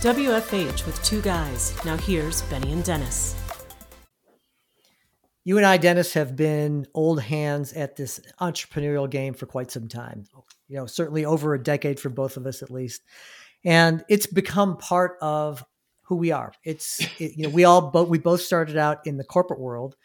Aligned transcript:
WFH 0.00 0.86
with 0.86 1.02
two 1.02 1.20
guys. 1.22 1.74
Now 1.84 1.96
here's 1.96 2.42
Benny 2.42 2.72
and 2.72 2.84
Dennis. 2.84 3.34
You 5.42 5.56
and 5.56 5.66
I, 5.66 5.76
Dennis, 5.76 6.12
have 6.12 6.36
been 6.36 6.86
old 6.94 7.20
hands 7.20 7.72
at 7.72 7.96
this 7.96 8.20
entrepreneurial 8.40 9.10
game 9.10 9.34
for 9.34 9.46
quite 9.46 9.72
some 9.72 9.88
time. 9.88 10.22
You 10.68 10.76
know, 10.76 10.86
certainly 10.86 11.24
over 11.24 11.52
a 11.52 11.60
decade 11.60 11.98
for 11.98 12.10
both 12.10 12.36
of 12.36 12.46
us 12.46 12.62
at 12.62 12.70
least. 12.70 13.02
And 13.64 14.04
it's 14.08 14.28
become 14.28 14.76
part 14.76 15.16
of 15.20 15.64
who 16.02 16.14
we 16.14 16.30
are. 16.30 16.52
It's 16.62 17.00
it, 17.20 17.32
you 17.36 17.48
know, 17.48 17.48
we 17.48 17.64
all 17.64 17.90
both 17.90 18.08
we 18.08 18.18
both 18.18 18.42
started 18.42 18.76
out 18.76 19.04
in 19.04 19.16
the 19.16 19.24
corporate 19.24 19.58
world 19.58 19.96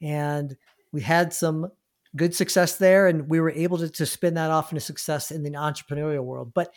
and 0.00 0.56
we 0.92 1.00
had 1.00 1.32
some 1.32 1.66
good 2.14 2.36
success 2.36 2.76
there 2.76 3.08
and 3.08 3.28
we 3.28 3.40
were 3.40 3.50
able 3.50 3.78
to, 3.78 3.88
to 3.88 4.06
spin 4.06 4.34
that 4.34 4.52
off 4.52 4.70
into 4.70 4.80
success 4.80 5.32
in 5.32 5.42
the 5.42 5.50
entrepreneurial 5.50 6.22
world. 6.22 6.54
But 6.54 6.72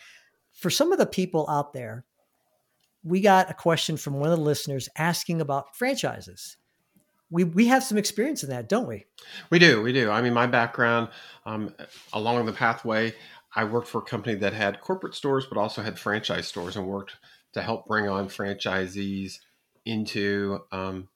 for 0.54 0.72
some 0.72 0.92
of 0.92 0.98
the 0.98 1.06
people 1.06 1.48
out 1.48 1.74
there, 1.74 2.04
we 3.04 3.22
got 3.22 3.50
a 3.50 3.54
question 3.54 3.98
from 3.98 4.14
one 4.14 4.32
of 4.32 4.38
the 4.38 4.44
listeners 4.44 4.90
asking 4.98 5.42
about 5.42 5.76
franchises. 5.76 6.58
We, 7.30 7.44
we 7.44 7.68
have 7.68 7.84
some 7.84 7.98
experience 7.98 8.44
in 8.44 8.50
that, 8.50 8.70
don't 8.70 8.88
we? 8.88 9.06
We 9.50 9.60
do. 9.60 9.82
We 9.82 9.92
do. 9.92 10.12
I 10.12 10.22
mean, 10.22 10.34
my 10.34 10.46
background 10.46 11.10
um, 11.46 11.74
along 12.14 12.46
the 12.46 12.54
pathway, 12.54 13.14
I 13.56 13.64
worked 13.66 13.88
for 13.88 14.00
a 14.00 14.06
company 14.06 14.36
that 14.36 14.54
had 14.54 14.82
corporate 14.82 15.16
stores, 15.16 15.46
but 15.48 15.58
also 15.58 15.82
had 15.82 15.98
franchise 16.00 16.48
stores 16.48 16.76
and 16.76 16.88
worked 16.88 17.18
to 17.54 17.62
help 17.62 17.88
bring 17.88 18.08
on 18.08 18.28
franchisees 18.28 19.40
into 19.86 20.60
um, 20.72 21.10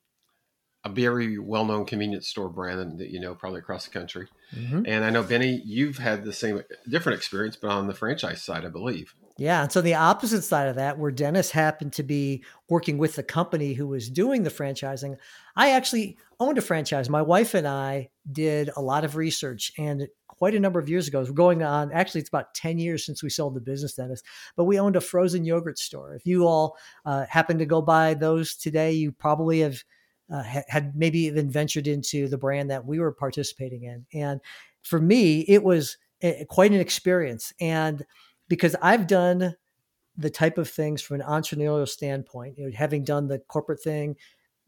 a 0.84 0.90
very 0.90 1.38
well-known 1.38 1.86
convenience 1.86 2.28
store 2.28 2.50
brand 2.50 3.00
that 3.00 3.10
you 3.10 3.20
know 3.20 3.36
probably 3.36 3.60
across 3.60 3.86
the 3.86 3.92
country. 3.92 4.28
Mm-hmm. 4.56 4.84
And 4.86 5.04
I 5.04 5.10
know 5.10 5.24
Benny, 5.24 5.62
you've 5.66 5.98
had 5.98 6.24
the 6.24 6.34
same 6.34 6.62
different 6.88 7.18
experience, 7.18 7.56
but 7.56 7.70
on 7.70 7.88
the 7.88 7.94
franchise 7.94 8.42
side, 8.42 8.66
I 8.66 8.70
believe. 8.70 9.14
Yeah, 9.40 9.62
and 9.62 9.72
so 9.72 9.82
the 9.82 9.94
opposite 9.94 10.42
side 10.42 10.68
of 10.68 10.78
that, 10.78 10.98
where 10.98 11.12
Dennis 11.12 11.52
happened 11.52 11.94
to 11.94 12.04
be 12.04 12.44
working 12.70 12.98
with 12.98 13.16
the 13.16 13.24
company 13.24 13.74
who 13.74 13.88
was 13.88 14.10
doing 14.10 14.44
the 14.44 14.50
franchising, 14.50 15.16
I 15.56 15.72
actually 15.72 16.18
owned 16.40 16.58
a 16.58 16.62
franchise. 16.62 17.08
My 17.08 17.22
wife 17.22 17.54
and 17.54 17.68
I 17.68 18.10
did 18.32 18.72
a 18.76 18.82
lot 18.82 19.06
of 19.06 19.16
research, 19.16 19.72
and 19.78 20.08
quite 20.28 20.56
a 20.56 20.60
number 20.60 20.80
of 20.80 20.90
years 20.90 21.08
ago, 21.08 21.26
going 21.26 21.64
on. 21.64 21.92
Actually, 21.92 22.22
it's 22.22 22.30
about 22.30 22.54
ten 22.56 22.80
years 22.80 23.06
since 23.06 23.22
we 23.22 23.30
sold 23.30 23.56
the 23.56 23.62
business, 23.62 23.94
Dennis. 23.94 24.24
But 24.56 24.66
we 24.66 24.80
owned 24.80 24.96
a 24.96 25.02
frozen 25.02 25.46
yogurt 25.46 25.78
store. 25.78 26.16
If 26.16 26.26
you 26.26 26.48
all 26.48 26.78
uh, 27.06 27.26
happen 27.30 27.58
to 27.60 27.66
go 27.66 27.82
by 27.82 28.16
those 28.16 28.56
today, 28.56 28.92
you 28.92 29.12
probably 29.12 29.60
have 29.60 29.84
uh, 30.32 30.44
had 30.68 30.96
maybe 30.96 31.20
even 31.22 31.50
ventured 31.50 31.88
into 31.88 32.28
the 32.28 32.38
brand 32.38 32.70
that 32.70 32.86
we 32.86 33.00
were 33.00 33.12
participating 33.12 33.84
in. 33.84 34.06
And 34.14 34.42
for 34.82 35.00
me, 35.00 35.42
it 35.42 35.64
was 35.64 35.98
a, 36.22 36.46
quite 36.50 36.72
an 36.72 36.80
experience. 36.80 37.54
And 37.60 38.06
because 38.48 38.76
I've 38.82 39.08
done 39.08 39.56
the 40.18 40.30
type 40.30 40.58
of 40.58 40.70
things 40.70 41.02
from 41.02 41.22
an 41.22 41.28
entrepreneurial 41.28 41.88
standpoint, 41.88 42.58
you 42.58 42.66
know, 42.66 42.72
having 42.76 43.04
done 43.04 43.28
the 43.28 43.40
corporate 43.40 43.82
thing, 43.82 44.16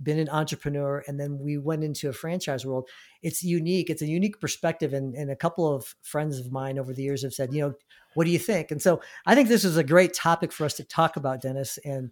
been 0.01 0.19
an 0.19 0.29
entrepreneur, 0.29 1.03
and 1.07 1.19
then 1.19 1.39
we 1.39 1.57
went 1.57 1.83
into 1.83 2.07
a 2.07 2.13
franchise 2.13 2.65
world. 2.65 2.87
It's 3.21 3.43
unique. 3.43 3.89
It's 3.89 4.01
a 4.01 4.07
unique 4.07 4.39
perspective. 4.39 4.93
And, 4.93 5.15
and 5.15 5.29
a 5.31 5.35
couple 5.35 5.73
of 5.73 5.95
friends 6.03 6.39
of 6.39 6.51
mine 6.51 6.79
over 6.79 6.93
the 6.93 7.03
years 7.03 7.23
have 7.23 7.33
said, 7.33 7.53
you 7.53 7.61
know, 7.61 7.73
what 8.13 8.25
do 8.25 8.31
you 8.31 8.39
think? 8.39 8.71
And 8.71 8.81
so 8.81 9.01
I 9.25 9.35
think 9.35 9.49
this 9.49 9.65
is 9.65 9.77
a 9.77 9.83
great 9.83 10.13
topic 10.13 10.51
for 10.51 10.65
us 10.65 10.75
to 10.75 10.83
talk 10.83 11.17
about, 11.17 11.41
Dennis. 11.41 11.77
And 11.83 12.11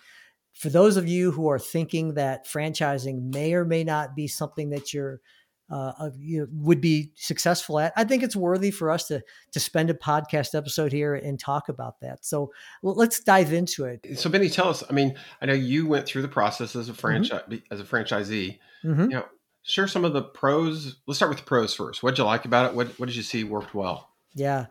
for 0.53 0.69
those 0.69 0.97
of 0.97 1.07
you 1.07 1.31
who 1.31 1.47
are 1.49 1.59
thinking 1.59 2.15
that 2.15 2.47
franchising 2.47 3.33
may 3.33 3.53
or 3.53 3.63
may 3.63 3.83
not 3.83 4.15
be 4.15 4.27
something 4.27 4.71
that 4.71 4.93
you're 4.93 5.21
uh, 5.69 6.09
you 6.17 6.39
know, 6.39 6.47
would 6.51 6.79
be 6.79 7.11
successful 7.15 7.79
at, 7.79 7.93
I 7.95 8.03
think 8.03 8.23
it's 8.23 8.35
worthy 8.35 8.71
for 8.71 8.89
us 8.89 9.07
to 9.07 9.21
to 9.51 9.59
spend 9.59 9.89
a 9.89 9.93
podcast 9.93 10.55
episode 10.55 10.91
here 10.91 11.15
and 11.15 11.39
talk 11.39 11.69
about 11.69 11.99
that. 12.01 12.25
So 12.25 12.51
let's 12.83 13.19
dive 13.19 13.51
into 13.51 13.85
it. 13.85 14.17
So 14.17 14.29
Benny, 14.29 14.49
tell 14.49 14.69
us. 14.69 14.83
I 14.89 14.93
mean, 14.93 15.15
I 15.41 15.45
know 15.45 15.53
you 15.53 15.87
went 15.87 16.05
through 16.05 16.21
the 16.21 16.27
process 16.27 16.75
as 16.75 16.89
a 16.89 16.93
franchise 16.93 17.41
mm-hmm. 17.49 17.73
as 17.73 17.79
a 17.79 17.83
franchisee. 17.83 18.59
Mm-hmm. 18.83 19.01
You 19.01 19.09
know, 19.09 19.25
share 19.63 19.87
some 19.87 20.05
of 20.05 20.13
the 20.13 20.23
pros. 20.23 20.97
Let's 21.05 21.17
start 21.17 21.29
with 21.29 21.39
the 21.39 21.45
pros 21.45 21.73
first. 21.73 22.01
What 22.03 22.11
did 22.11 22.19
you 22.19 22.25
like 22.25 22.45
about 22.45 22.69
it? 22.69 22.75
What 22.75 22.87
What 22.99 23.07
did 23.07 23.15
you 23.15 23.23
see 23.23 23.43
worked 23.43 23.75
well? 23.75 24.09
Yeah, 24.33 24.67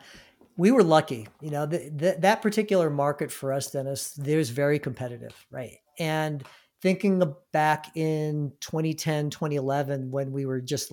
we 0.57 0.71
were 0.71 0.83
lucky. 0.83 1.27
You 1.41 1.51
know, 1.51 1.65
the, 1.65 1.89
the, 1.89 2.17
that 2.19 2.41
particular 2.41 2.89
market 2.89 3.31
for 3.31 3.53
us, 3.53 3.71
Dennis, 3.71 4.13
there's 4.13 4.49
very 4.49 4.79
competitive, 4.79 5.35
right? 5.51 5.77
And 5.99 6.43
thinking 6.81 7.21
back 7.51 7.95
in 7.95 8.53
2010, 8.61 9.29
2011, 9.29 10.11
when 10.11 10.31
we 10.31 10.45
were 10.45 10.61
just 10.61 10.91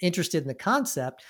interested 0.00 0.42
in 0.42 0.48
the 0.48 0.54
concept, 0.54 1.22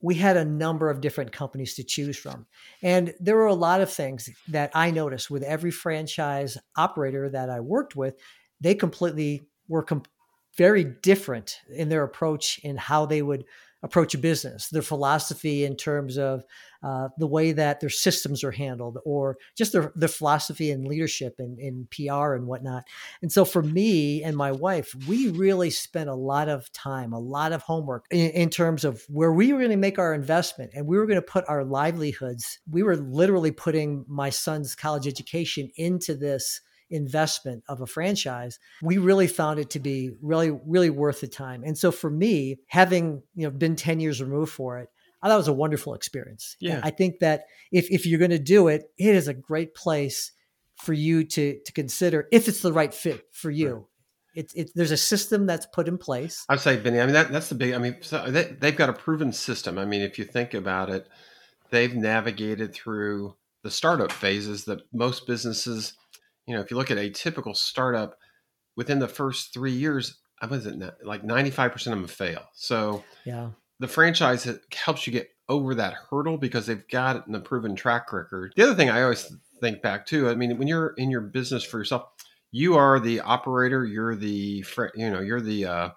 we 0.00 0.14
had 0.16 0.36
a 0.36 0.44
number 0.44 0.90
of 0.90 1.00
different 1.00 1.32
companies 1.32 1.74
to 1.74 1.84
choose 1.84 2.18
from. 2.18 2.46
And 2.82 3.14
there 3.20 3.36
were 3.36 3.46
a 3.46 3.54
lot 3.54 3.80
of 3.80 3.92
things 3.92 4.28
that 4.48 4.70
I 4.74 4.90
noticed 4.90 5.30
with 5.30 5.42
every 5.42 5.70
franchise 5.70 6.58
operator 6.76 7.30
that 7.30 7.50
I 7.50 7.60
worked 7.60 7.94
with, 7.94 8.14
they 8.60 8.74
completely 8.74 9.42
were 9.68 9.86
very 10.56 10.84
different 10.84 11.58
in 11.70 11.88
their 11.88 12.02
approach 12.02 12.58
in 12.62 12.76
how 12.76 13.06
they 13.06 13.22
would 13.22 13.44
approach 13.82 14.14
a 14.14 14.18
business, 14.18 14.68
their 14.68 14.82
philosophy 14.82 15.64
in 15.64 15.76
terms 15.76 16.16
of 16.16 16.44
uh, 16.82 17.08
the 17.18 17.26
way 17.26 17.52
that 17.52 17.80
their 17.80 17.90
systems 17.90 18.42
are 18.42 18.50
handled, 18.50 18.98
or 19.04 19.36
just 19.56 19.72
their, 19.72 19.92
their 19.94 20.08
philosophy 20.08 20.70
and 20.70 20.86
leadership 20.86 21.36
and 21.38 21.58
in, 21.58 21.86
PR 21.90 22.34
and 22.34 22.46
whatnot. 22.46 22.84
And 23.22 23.30
so 23.30 23.44
for 23.44 23.62
me 23.62 24.22
and 24.22 24.36
my 24.36 24.50
wife, 24.52 24.94
we 25.06 25.28
really 25.28 25.70
spent 25.70 26.10
a 26.10 26.14
lot 26.14 26.48
of 26.48 26.72
time, 26.72 27.12
a 27.12 27.18
lot 27.18 27.52
of 27.52 27.62
homework 27.62 28.06
in, 28.10 28.30
in 28.30 28.50
terms 28.50 28.84
of 28.84 29.04
where 29.08 29.32
we 29.32 29.52
were 29.52 29.58
going 29.58 29.70
to 29.70 29.76
make 29.76 29.98
our 29.98 30.14
investment 30.14 30.72
and 30.74 30.86
we 30.86 30.96
were 30.96 31.06
going 31.06 31.20
to 31.20 31.22
put 31.22 31.44
our 31.48 31.64
livelihoods. 31.64 32.58
We 32.70 32.82
were 32.82 32.96
literally 32.96 33.52
putting 33.52 34.04
my 34.08 34.30
son's 34.30 34.74
college 34.74 35.06
education 35.06 35.70
into 35.76 36.14
this 36.14 36.60
investment 36.92 37.64
of 37.68 37.80
a 37.80 37.86
franchise, 37.86 38.58
we 38.82 38.98
really 38.98 39.26
found 39.26 39.58
it 39.58 39.70
to 39.70 39.80
be 39.80 40.10
really, 40.20 40.50
really 40.66 40.90
worth 40.90 41.20
the 41.20 41.26
time. 41.26 41.64
And 41.64 41.76
so 41.76 41.90
for 41.90 42.10
me, 42.10 42.58
having 42.68 43.22
you 43.34 43.44
know 43.44 43.50
been 43.50 43.76
10 43.76 44.00
years 44.00 44.22
removed 44.22 44.52
for 44.52 44.78
it, 44.78 44.88
I 45.22 45.28
thought 45.28 45.34
it 45.34 45.38
was 45.38 45.48
a 45.48 45.52
wonderful 45.52 45.94
experience. 45.94 46.56
Yeah. 46.60 46.80
I 46.82 46.90
think 46.90 47.20
that 47.20 47.44
if 47.70 47.90
if 47.90 48.06
you're 48.06 48.18
going 48.18 48.30
to 48.30 48.38
do 48.38 48.68
it, 48.68 48.84
it 48.98 49.14
is 49.14 49.28
a 49.28 49.34
great 49.34 49.74
place 49.74 50.32
for 50.76 50.92
you 50.92 51.24
to 51.24 51.58
to 51.64 51.72
consider 51.72 52.28
if 52.32 52.48
it's 52.48 52.60
the 52.60 52.72
right 52.72 52.92
fit 52.92 53.26
for 53.32 53.50
you. 53.50 53.74
Right. 53.74 53.84
It's 54.34 54.54
it, 54.54 54.70
there's 54.74 54.90
a 54.90 54.96
system 54.96 55.46
that's 55.46 55.66
put 55.66 55.88
in 55.88 55.98
place. 55.98 56.44
I'd 56.48 56.60
say, 56.60 56.76
Benny. 56.78 57.00
I 57.00 57.04
mean, 57.04 57.14
that 57.14 57.30
that's 57.30 57.48
the 57.48 57.54
big. 57.54 57.74
I 57.74 57.78
mean, 57.78 57.96
so 58.00 58.30
they, 58.30 58.44
they've 58.44 58.76
got 58.76 58.88
a 58.88 58.94
proven 58.94 59.32
system. 59.32 59.78
I 59.78 59.84
mean, 59.84 60.00
if 60.00 60.18
you 60.18 60.24
think 60.24 60.54
about 60.54 60.88
it, 60.88 61.06
they've 61.70 61.94
navigated 61.94 62.72
through 62.72 63.36
the 63.62 63.70
startup 63.70 64.10
phases 64.10 64.64
that 64.64 64.82
most 64.92 65.26
businesses 65.26 65.94
you 66.46 66.54
know, 66.54 66.60
if 66.60 66.70
you 66.70 66.76
look 66.76 66.90
at 66.90 66.98
a 66.98 67.10
typical 67.10 67.54
startup, 67.54 68.18
within 68.76 68.98
the 68.98 69.08
first 69.08 69.52
three 69.52 69.72
years, 69.72 70.18
I 70.40 70.46
was 70.46 70.66
it 70.66 70.78
like 71.04 71.24
ninety 71.24 71.50
five 71.50 71.72
percent 71.72 71.94
of 71.94 72.00
them 72.00 72.08
fail. 72.08 72.42
So 72.54 73.04
yeah, 73.24 73.50
the 73.78 73.88
franchise 73.88 74.48
helps 74.72 75.06
you 75.06 75.12
get 75.12 75.28
over 75.48 75.74
that 75.74 75.94
hurdle 76.10 76.38
because 76.38 76.66
they've 76.66 76.86
got 76.88 77.32
a 77.32 77.40
proven 77.40 77.76
track 77.76 78.12
record. 78.12 78.52
The 78.56 78.62
other 78.62 78.74
thing 78.74 78.90
I 78.90 79.02
always 79.02 79.32
think 79.60 79.82
back 79.82 80.06
to, 80.06 80.28
I 80.28 80.34
mean, 80.34 80.56
when 80.58 80.68
you're 80.68 80.94
in 80.96 81.10
your 81.10 81.20
business 81.20 81.62
for 81.62 81.78
yourself, 81.78 82.04
you 82.50 82.74
are 82.76 82.98
the 82.98 83.20
operator, 83.20 83.84
you're 83.84 84.16
the 84.16 84.64
you 84.94 85.10
know, 85.10 85.20
you're 85.20 85.40
the 85.40 85.66
uh, 85.66 85.90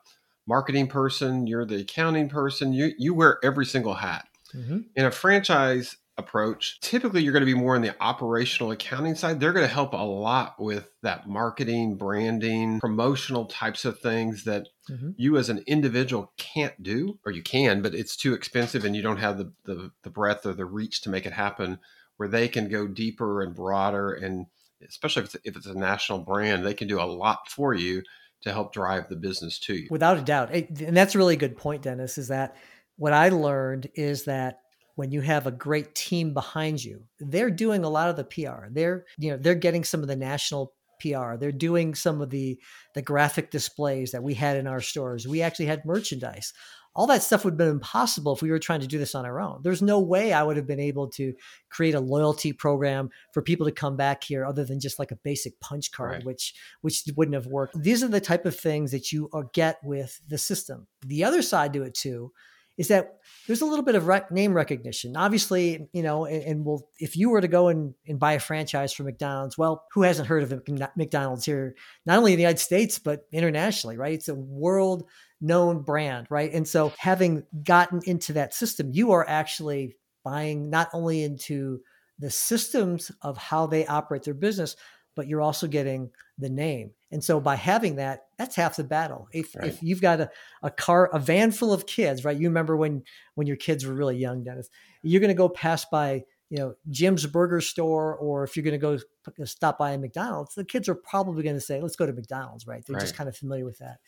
marketing 0.47 0.87
person, 0.87 1.47
you're 1.47 1.65
the 1.65 1.81
accounting 1.81 2.29
person. 2.29 2.73
You 2.73 2.91
you 2.97 3.13
wear 3.13 3.39
every 3.43 3.65
single 3.65 3.95
hat. 3.95 4.27
Mm-hmm. 4.53 4.79
In 4.95 5.05
a 5.05 5.11
franchise, 5.11 5.97
approach. 6.25 6.79
Typically, 6.81 7.21
you're 7.21 7.33
going 7.33 7.45
to 7.45 7.53
be 7.53 7.59
more 7.59 7.75
on 7.75 7.81
the 7.81 7.95
operational 8.01 8.71
accounting 8.71 9.15
side. 9.15 9.39
They're 9.39 9.53
going 9.53 9.67
to 9.67 9.73
help 9.73 9.93
a 9.93 9.97
lot 9.97 10.55
with 10.59 10.89
that 11.03 11.27
marketing, 11.27 11.97
branding, 11.97 12.79
promotional 12.79 13.45
types 13.45 13.85
of 13.85 13.99
things 13.99 14.43
that 14.45 14.67
mm-hmm. 14.89 15.11
you 15.17 15.37
as 15.37 15.49
an 15.49 15.63
individual 15.67 16.33
can't 16.37 16.81
do, 16.81 17.19
or 17.25 17.31
you 17.31 17.43
can, 17.43 17.81
but 17.81 17.93
it's 17.93 18.15
too 18.15 18.33
expensive 18.33 18.85
and 18.85 18.95
you 18.95 19.01
don't 19.01 19.17
have 19.17 19.37
the, 19.37 19.53
the, 19.65 19.91
the 20.03 20.09
breadth 20.09 20.45
or 20.45 20.53
the 20.53 20.65
reach 20.65 21.01
to 21.01 21.09
make 21.09 21.25
it 21.25 21.33
happen 21.33 21.79
where 22.17 22.29
they 22.29 22.47
can 22.47 22.69
go 22.69 22.87
deeper 22.87 23.41
and 23.41 23.55
broader. 23.55 24.11
And 24.11 24.47
especially 24.87 25.23
if 25.23 25.35
it's, 25.35 25.45
if 25.45 25.55
it's 25.55 25.67
a 25.67 25.77
national 25.77 26.19
brand, 26.19 26.65
they 26.65 26.73
can 26.73 26.87
do 26.87 26.99
a 26.99 27.03
lot 27.03 27.49
for 27.49 27.73
you 27.73 28.03
to 28.41 28.51
help 28.51 28.73
drive 28.73 29.09
the 29.09 29.15
business 29.15 29.59
to 29.59 29.73
you. 29.75 29.87
Without 29.89 30.17
a 30.17 30.21
doubt. 30.21 30.51
And 30.51 30.95
that's 30.95 31.15
a 31.15 31.17
really 31.17 31.35
good 31.35 31.57
point, 31.57 31.81
Dennis, 31.81 32.17
is 32.17 32.27
that 32.29 32.55
what 32.97 33.13
I 33.13 33.29
learned 33.29 33.89
is 33.95 34.25
that 34.25 34.59
when 34.95 35.11
you 35.11 35.21
have 35.21 35.45
a 35.45 35.51
great 35.51 35.93
team 35.93 36.33
behind 36.33 36.83
you 36.83 37.03
they're 37.19 37.51
doing 37.51 37.83
a 37.83 37.89
lot 37.89 38.09
of 38.09 38.15
the 38.15 38.23
pr 38.23 38.67
they're 38.71 39.05
you 39.17 39.31
know 39.31 39.37
they're 39.37 39.55
getting 39.55 39.83
some 39.83 40.01
of 40.01 40.07
the 40.07 40.15
national 40.15 40.73
pr 40.99 41.35
they're 41.37 41.51
doing 41.51 41.95
some 41.95 42.21
of 42.21 42.29
the 42.29 42.59
the 42.93 43.01
graphic 43.01 43.51
displays 43.51 44.11
that 44.11 44.23
we 44.23 44.33
had 44.33 44.57
in 44.57 44.67
our 44.67 44.81
stores. 44.81 45.27
We 45.27 45.41
actually 45.41 45.67
had 45.67 45.85
merchandise. 45.85 46.53
All 46.97 47.07
that 47.07 47.23
stuff 47.23 47.43
would 47.43 47.51
have 47.51 47.57
been 47.57 47.67
impossible 47.67 48.33
if 48.33 48.41
we 48.41 48.49
were 48.49 48.57
trying 48.57 48.79
to 48.79 48.87
do 48.87 48.97
this 48.97 49.15
on 49.15 49.25
our 49.25 49.41
own. 49.41 49.59
There's 49.63 49.81
no 49.81 49.99
way 49.99 50.31
i 50.31 50.41
would 50.41 50.55
have 50.55 50.65
been 50.65 50.79
able 50.79 51.09
to 51.09 51.33
create 51.69 51.93
a 51.93 51.99
loyalty 51.99 52.53
program 52.53 53.09
for 53.33 53.41
people 53.41 53.65
to 53.65 53.71
come 53.73 53.97
back 53.97 54.23
here 54.23 54.45
other 54.45 54.63
than 54.63 54.79
just 54.79 54.97
like 54.97 55.11
a 55.11 55.17
basic 55.17 55.59
punch 55.59 55.91
card 55.91 56.11
right. 56.11 56.25
which 56.25 56.53
which 56.81 57.03
wouldn't 57.17 57.35
have 57.35 57.47
worked. 57.47 57.81
These 57.81 58.01
are 58.01 58.07
the 58.07 58.21
type 58.21 58.45
of 58.45 58.57
things 58.57 58.91
that 58.91 59.11
you 59.11 59.29
uh, 59.33 59.43
get 59.53 59.79
with 59.83 60.21
the 60.27 60.37
system. 60.37 60.87
The 61.05 61.25
other 61.25 61.41
side 61.41 61.73
to 61.73 61.83
it 61.83 61.95
too 61.95 62.31
is 62.77 62.89
that 62.89 63.19
there's 63.47 63.61
a 63.61 63.65
little 63.65 63.85
bit 63.85 63.95
of 63.95 64.07
rec- 64.07 64.31
name 64.31 64.53
recognition. 64.53 65.15
Obviously, 65.15 65.87
you 65.93 66.03
know, 66.03 66.25
and, 66.25 66.43
and 66.43 66.79
if 66.99 67.15
you 67.15 67.29
were 67.29 67.41
to 67.41 67.47
go 67.47 67.69
and, 67.69 67.93
and 68.07 68.19
buy 68.19 68.33
a 68.33 68.39
franchise 68.39 68.91
for 68.93 69.03
McDonald's, 69.03 69.57
well, 69.57 69.85
who 69.93 70.01
hasn't 70.01 70.27
heard 70.27 70.43
of 70.43 70.63
McDonald's 70.97 71.45
here, 71.45 71.75
not 72.05 72.17
only 72.17 72.33
in 72.33 72.37
the 72.37 72.43
United 72.43 72.59
States, 72.59 72.99
but 72.99 73.25
internationally, 73.31 73.97
right? 73.97 74.13
It's 74.13 74.27
a 74.27 74.35
world 74.35 75.07
known 75.39 75.83
brand, 75.83 76.27
right? 76.29 76.51
And 76.51 76.67
so 76.67 76.91
having 76.97 77.43
gotten 77.63 78.01
into 78.05 78.33
that 78.33 78.53
system, 78.53 78.91
you 78.91 79.11
are 79.11 79.27
actually 79.27 79.95
buying 80.23 80.69
not 80.69 80.89
only 80.93 81.23
into 81.23 81.79
the 82.19 82.31
systems 82.31 83.11
of 83.21 83.37
how 83.37 83.67
they 83.67 83.85
operate 83.85 84.23
their 84.23 84.33
business, 84.33 84.75
but 85.15 85.27
you're 85.27 85.41
also 85.41 85.67
getting 85.67 86.09
the 86.37 86.49
name. 86.49 86.91
And 87.15 87.23
so 87.23 87.39
by 87.39 87.55
having 87.55 87.95
that, 87.95 88.25
that's 88.37 88.57
half 88.57 88.75
the 88.75 88.83
battle. 88.83 89.29
If, 89.31 89.55
right. 89.55 89.69
if 89.69 89.81
you've 89.81 90.01
got 90.01 90.19
a, 90.19 90.29
a 90.61 90.69
car, 90.69 91.09
a 91.13 91.17
van 91.17 91.53
full 91.53 91.71
of 91.71 91.87
kids, 91.87 92.25
right? 92.25 92.35
You 92.35 92.49
remember 92.49 92.75
when 92.75 93.03
when 93.35 93.47
your 93.47 93.55
kids 93.55 93.85
were 93.85 93.93
really 93.93 94.17
young, 94.17 94.43
Dennis, 94.43 94.69
you're 95.01 95.21
going 95.21 95.29
to 95.29 95.33
go 95.33 95.47
pass 95.47 95.85
by, 95.85 96.25
you 96.49 96.57
know, 96.57 96.75
Jim's 96.89 97.25
burger 97.25 97.61
store, 97.61 98.17
or 98.17 98.43
if 98.43 98.57
you're 98.57 98.65
going 98.65 98.77
to 98.77 98.77
go 98.77 98.99
uh, 99.41 99.45
stop 99.45 99.77
by 99.77 99.93
a 99.93 99.97
McDonald's, 99.97 100.55
the 100.55 100.65
kids 100.65 100.89
are 100.89 100.95
probably 100.95 101.41
going 101.41 101.55
to 101.55 101.61
say, 101.61 101.79
let's 101.79 101.95
go 101.95 102.05
to 102.05 102.11
McDonald's, 102.11 102.67
right? 102.67 102.85
They're 102.85 102.95
right. 102.95 103.01
just 103.01 103.15
kind 103.15 103.29
of 103.29 103.37
familiar 103.37 103.63
with 103.63 103.77
that. 103.77 103.99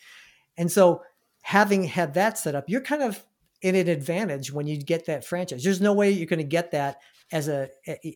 And 0.58 0.70
so 0.70 1.02
having 1.44 1.86
had 1.86 2.16
that 2.16 2.38
set 2.38 2.56
up, 2.56 2.66
you're 2.68 2.82
kind 2.82 3.04
of 3.04 3.24
in 3.62 3.76
an 3.76 3.88
advantage 3.88 4.52
when 4.52 4.68
you 4.68 4.78
get 4.78 5.06
that 5.06 5.26
franchise. 5.26 5.64
There's 5.64 5.82
no 5.82 5.94
way 5.94 6.12
you're 6.12 6.28
going 6.28 6.40
to 6.40 6.44
get 6.44 6.72
that 6.72 6.98
as 7.32 7.50
a 7.50 7.70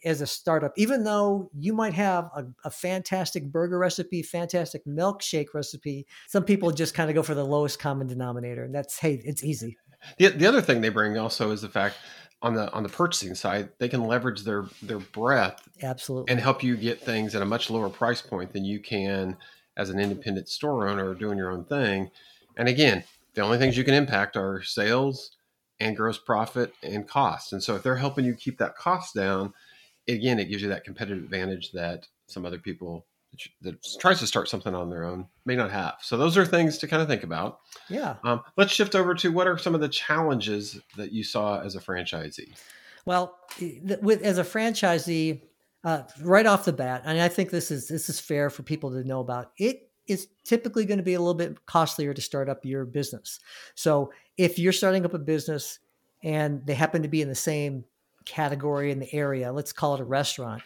as 0.06 0.22
a 0.22 0.28
startup 0.28 0.72
even 0.78 1.04
though 1.04 1.50
you 1.54 1.74
might 1.74 1.94
have 1.94 2.30
a, 2.34 2.46
a, 2.64 2.72
fantastic 2.72 3.52
burger 3.52 3.78
recipe 3.78 4.24
fantastic 4.24 4.86
milkshake 4.86 5.54
recipe. 5.54 6.08
Some 6.30 6.46
people 6.46 6.72
just 6.72 6.94
kind 6.94 7.10
of 7.10 7.16
go 7.16 7.22
for 7.22 7.36
the 7.36 7.44
lowest 7.44 7.78
common 7.78 8.08
denominator 8.08 8.64
and 8.64 8.74
that's 8.74 8.98
hey 9.00 9.22
it's 9.26 9.44
easy. 9.44 9.78
The, 10.18 10.30
the 10.30 10.48
other 10.48 10.62
thing 10.62 10.80
they 10.80 10.90
bring 10.90 11.18
also 11.18 11.52
is 11.52 11.62
the 11.62 11.68
fact 11.68 11.98
on 12.42 12.54
the 12.54 12.72
on 12.72 12.84
the 12.84 12.90
purchasing 12.90 13.36
side 13.36 13.70
they 13.80 13.90
can 13.90 14.06
leverage 14.06 14.44
their 14.44 14.66
their 14.82 15.00
breadth 15.00 15.68
absolutely. 15.84 16.32
and 16.32 16.40
help 16.40 16.64
you 16.64 16.78
get 16.78 17.02
things 17.02 17.36
at 17.36 17.42
a 17.42 17.46
much 17.46 17.70
lower 17.70 17.90
price 17.90 18.22
point 18.22 18.54
than 18.54 18.64
you 18.64 18.80
can 18.80 19.36
as 19.76 19.90
an 19.90 20.00
independent 20.00 20.48
store 20.48 20.88
owner 20.88 21.14
doing 21.14 21.38
your 21.38 21.52
own 21.52 21.66
thing. 21.66 22.10
And 22.56 22.70
again 22.70 23.04
the 23.33 23.42
only 23.42 23.57
things 23.57 23.78
you 23.78 23.83
can 23.83 23.94
impact 23.94 24.36
are 24.38 24.62
sales 24.62 25.31
and 25.80 25.98
gross 25.98 26.18
profit 26.18 26.74
and 26.83 27.07
cost. 27.07 27.54
And 27.54 27.63
so 27.63 27.75
if 27.75 27.83
they're 27.83 27.95
helping 27.95 28.25
you 28.25 28.36
keep 28.36 28.57
that 28.60 28.75
cost 28.75 29.16
down, 29.16 29.54
again, 30.07 30.39
it 30.39 30.45
gives 30.45 30.62
you 30.62 30.69
that 30.69 30.83
competitive 30.83 31.24
advantage 31.24 31.72
that 31.72 32.07
some 32.28 32.45
other 32.45 32.60
people 32.60 33.06
that 33.62 33.75
tries 34.00 34.19
to 34.19 34.28
start 34.28 34.50
something 34.50 34.75
on 34.75 34.89
their 34.89 35.06
own 35.06 35.25
may 35.45 35.56
not 35.56 35.72
have. 35.72 35.95
So 36.01 36.18
those 36.18 36.38
are 36.38 36.45
things 36.45 36.78
to 36.80 36.88
kind 36.88 37.01
of 37.01 37.07
think 37.07 37.24
about. 37.24 37.60
Yeah. 37.89 38.18
Um, 38.24 38.42
let's 38.57 38.74
shift 38.74 38.94
over 38.94 39.16
to 39.16 39.31
what 39.31 39.48
are 39.48 39.57
some 39.57 39.74
of 39.74 39.81
the 39.81 39.88
challenges 39.88 40.80
that 40.98 41.13
you 41.13 41.24
saw 41.24 41.62
as 41.62 41.75
a 41.75 41.80
franchisee. 41.80 42.54
Well, 43.06 43.38
with 44.01 44.22
as 44.22 44.38
a 44.38 44.44
franchisee, 44.44 45.42
uh, 45.83 46.04
right 46.22 46.45
off 46.45 46.66
the 46.66 46.74
bat, 46.74 47.01
and 47.06 47.19
I 47.19 47.28
think 47.30 47.50
this 47.50 47.72
is 47.72 47.88
this 47.88 48.10
is 48.10 48.19
fair 48.19 48.50
for 48.51 48.62
people 48.63 48.92
to 48.92 49.04
know 49.04 49.22
about. 49.22 49.51
It 49.57 49.89
is 50.12 50.28
typically 50.44 50.86
going 50.86 50.98
to 50.98 51.04
be 51.04 51.13
a 51.13 51.19
little 51.19 51.34
bit 51.34 51.66
costlier 51.66 52.13
to 52.13 52.22
start 52.22 52.50
up 52.50 52.66
your 52.66 52.86
business. 52.86 53.40
So 53.75 54.12
if 54.38 54.60
you're 54.60 54.74
starting 54.74 55.06
up 55.06 55.13
a 55.13 55.19
business 55.19 55.80
and 56.24 56.66
they 56.66 56.74
happen 56.74 57.02
to 57.02 57.08
be 57.08 57.22
in 57.22 57.30
the 57.30 57.36
same 57.36 57.86
category 58.25 58.92
in 58.92 59.00
the 59.00 59.13
area, 59.13 59.52
let's 59.52 59.74
call 59.74 59.96
it 59.96 60.02
a 60.02 60.06
restaurant, 60.06 60.62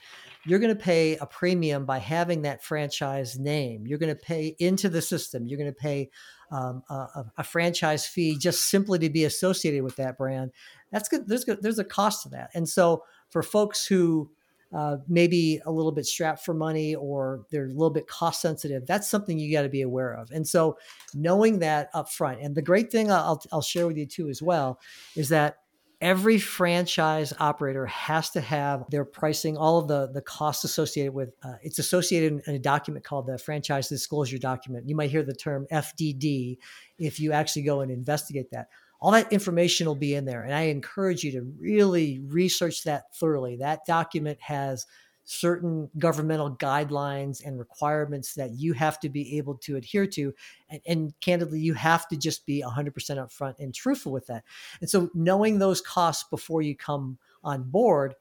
you're 0.46 0.60
going 0.60 0.76
to 0.76 0.82
pay 0.82 1.18
a 1.18 1.26
premium 1.26 1.86
by 1.86 1.98
having 1.98 2.44
that 2.44 2.64
franchise 2.64 3.40
name. 3.40 3.88
You're 3.88 3.98
going 3.98 4.16
to 4.16 4.22
pay 4.22 4.56
into 4.60 4.90
the 4.90 5.02
system. 5.02 5.48
You're 5.48 5.58
going 5.58 5.74
to 5.74 5.80
pay 5.80 6.10
um, 6.52 6.84
a, 6.90 7.26
a, 7.38 7.44
franchise 7.44 8.06
fee 8.06 8.38
just 8.38 8.70
simply 8.70 9.00
to 9.00 9.10
be 9.10 9.24
associated 9.24 9.84
with 9.84 9.96
that 9.96 10.18
brand. 10.18 10.52
That's 10.92 11.10
good. 11.10 11.28
There's 11.28 11.44
good, 11.44 11.64
there's 11.64 11.80
a 11.80 11.84
cost 11.84 12.24
to 12.24 12.30
that. 12.30 12.52
And 12.54 12.70
so 12.70 13.04
for 13.30 13.42
folks 13.42 13.88
who 13.88 14.30
uh, 14.76 14.98
maybe 15.08 15.62
a 15.66 15.72
little 15.72 15.92
bit 15.92 16.06
strapped 16.06 16.44
for 16.44 16.54
money 16.54 16.96
or 16.96 17.46
they're 17.50 17.68
a 17.68 17.70
little 17.70 17.90
bit 17.90 18.08
cost 18.08 18.42
sensitive, 18.42 18.86
that's 18.86 19.10
something 19.10 19.40
you 19.40 19.52
got 19.52 19.62
to 19.62 19.70
be 19.70 19.82
aware 19.82 20.14
of. 20.14 20.30
And 20.32 20.46
so 20.46 20.78
knowing 21.14 21.60
that 21.60 21.90
up 21.94 22.12
front, 22.12 22.42
and 22.42 22.54
the 22.54 22.62
great 22.62 22.92
thing 22.92 23.10
I'll, 23.10 23.42
I'll 23.54 23.62
share 23.62 23.88
with 23.88 23.98
you 23.98 24.06
too 24.06 24.28
as 24.28 24.42
well 24.42 24.80
is 25.16 25.30
that 25.30 25.60
every 26.02 26.38
franchise 26.38 27.32
operator 27.40 27.86
has 27.86 28.30
to 28.32 28.42
have 28.42 28.84
their 28.90 29.06
pricing 29.06 29.56
all 29.56 29.80
of 29.80 29.88
the 29.88 30.12
the 30.14 30.22
costs 30.22 30.66
associated 30.66 31.14
with 31.14 31.34
uh, 31.44 31.54
it's 31.64 31.80
associated 31.80 32.42
in 32.46 32.56
a 32.56 32.60
document 32.60 33.06
called 33.06 33.26
the 33.28 33.38
franchise 33.38 33.88
disclosure 33.88 34.38
document 34.38 34.88
you 34.90 34.96
might 34.96 35.10
hear 35.10 35.24
the 35.24 35.34
term 35.34 35.66
fdd 35.72 36.58
if 37.00 37.18
you 37.20 37.32
actually 37.32 37.62
go 37.62 37.80
and 37.80 37.92
investigate 37.92 38.52
that 38.52 38.68
all 39.06 39.12
that 39.12 39.32
information 39.32 39.86
will 39.86 39.94
be 39.94 40.16
in 40.16 40.26
there. 40.26 40.42
And 40.42 40.52
I 40.52 40.62
encourage 40.62 41.24
you 41.24 41.32
to 41.34 41.44
really 41.60 42.22
research 42.26 42.86
that 42.86 43.14
thoroughly. 43.14 43.58
That 43.58 43.86
document 43.86 44.42
has 44.42 44.88
certain 45.26 45.92
governmental 46.00 46.56
guidelines 46.56 47.46
and 47.46 47.60
requirements 47.60 48.34
that 48.34 48.56
you 48.56 48.74
have 48.74 49.00
to 49.02 49.10
be 49.10 49.38
able 49.38 49.60
to 49.60 49.76
adhere 49.76 50.08
to. 50.08 50.34
And, 50.72 50.82
and, 50.88 51.14
candidly, 51.22 51.60
you 51.60 51.76
have 51.76 52.08
to 52.08 52.18
just 52.18 52.48
be 52.48 52.64
100% 52.66 52.94
upfront 52.94 53.60
and 53.60 53.76
truthful 53.76 54.12
with 54.12 54.26
that. 54.26 54.44
And 54.82 54.90
so, 54.90 55.12
knowing 55.14 55.60
those 55.60 55.82
costs 55.82 56.26
before 56.32 56.64
you 56.64 56.76
come 56.76 57.20
on 57.44 57.62
board, 57.62 58.16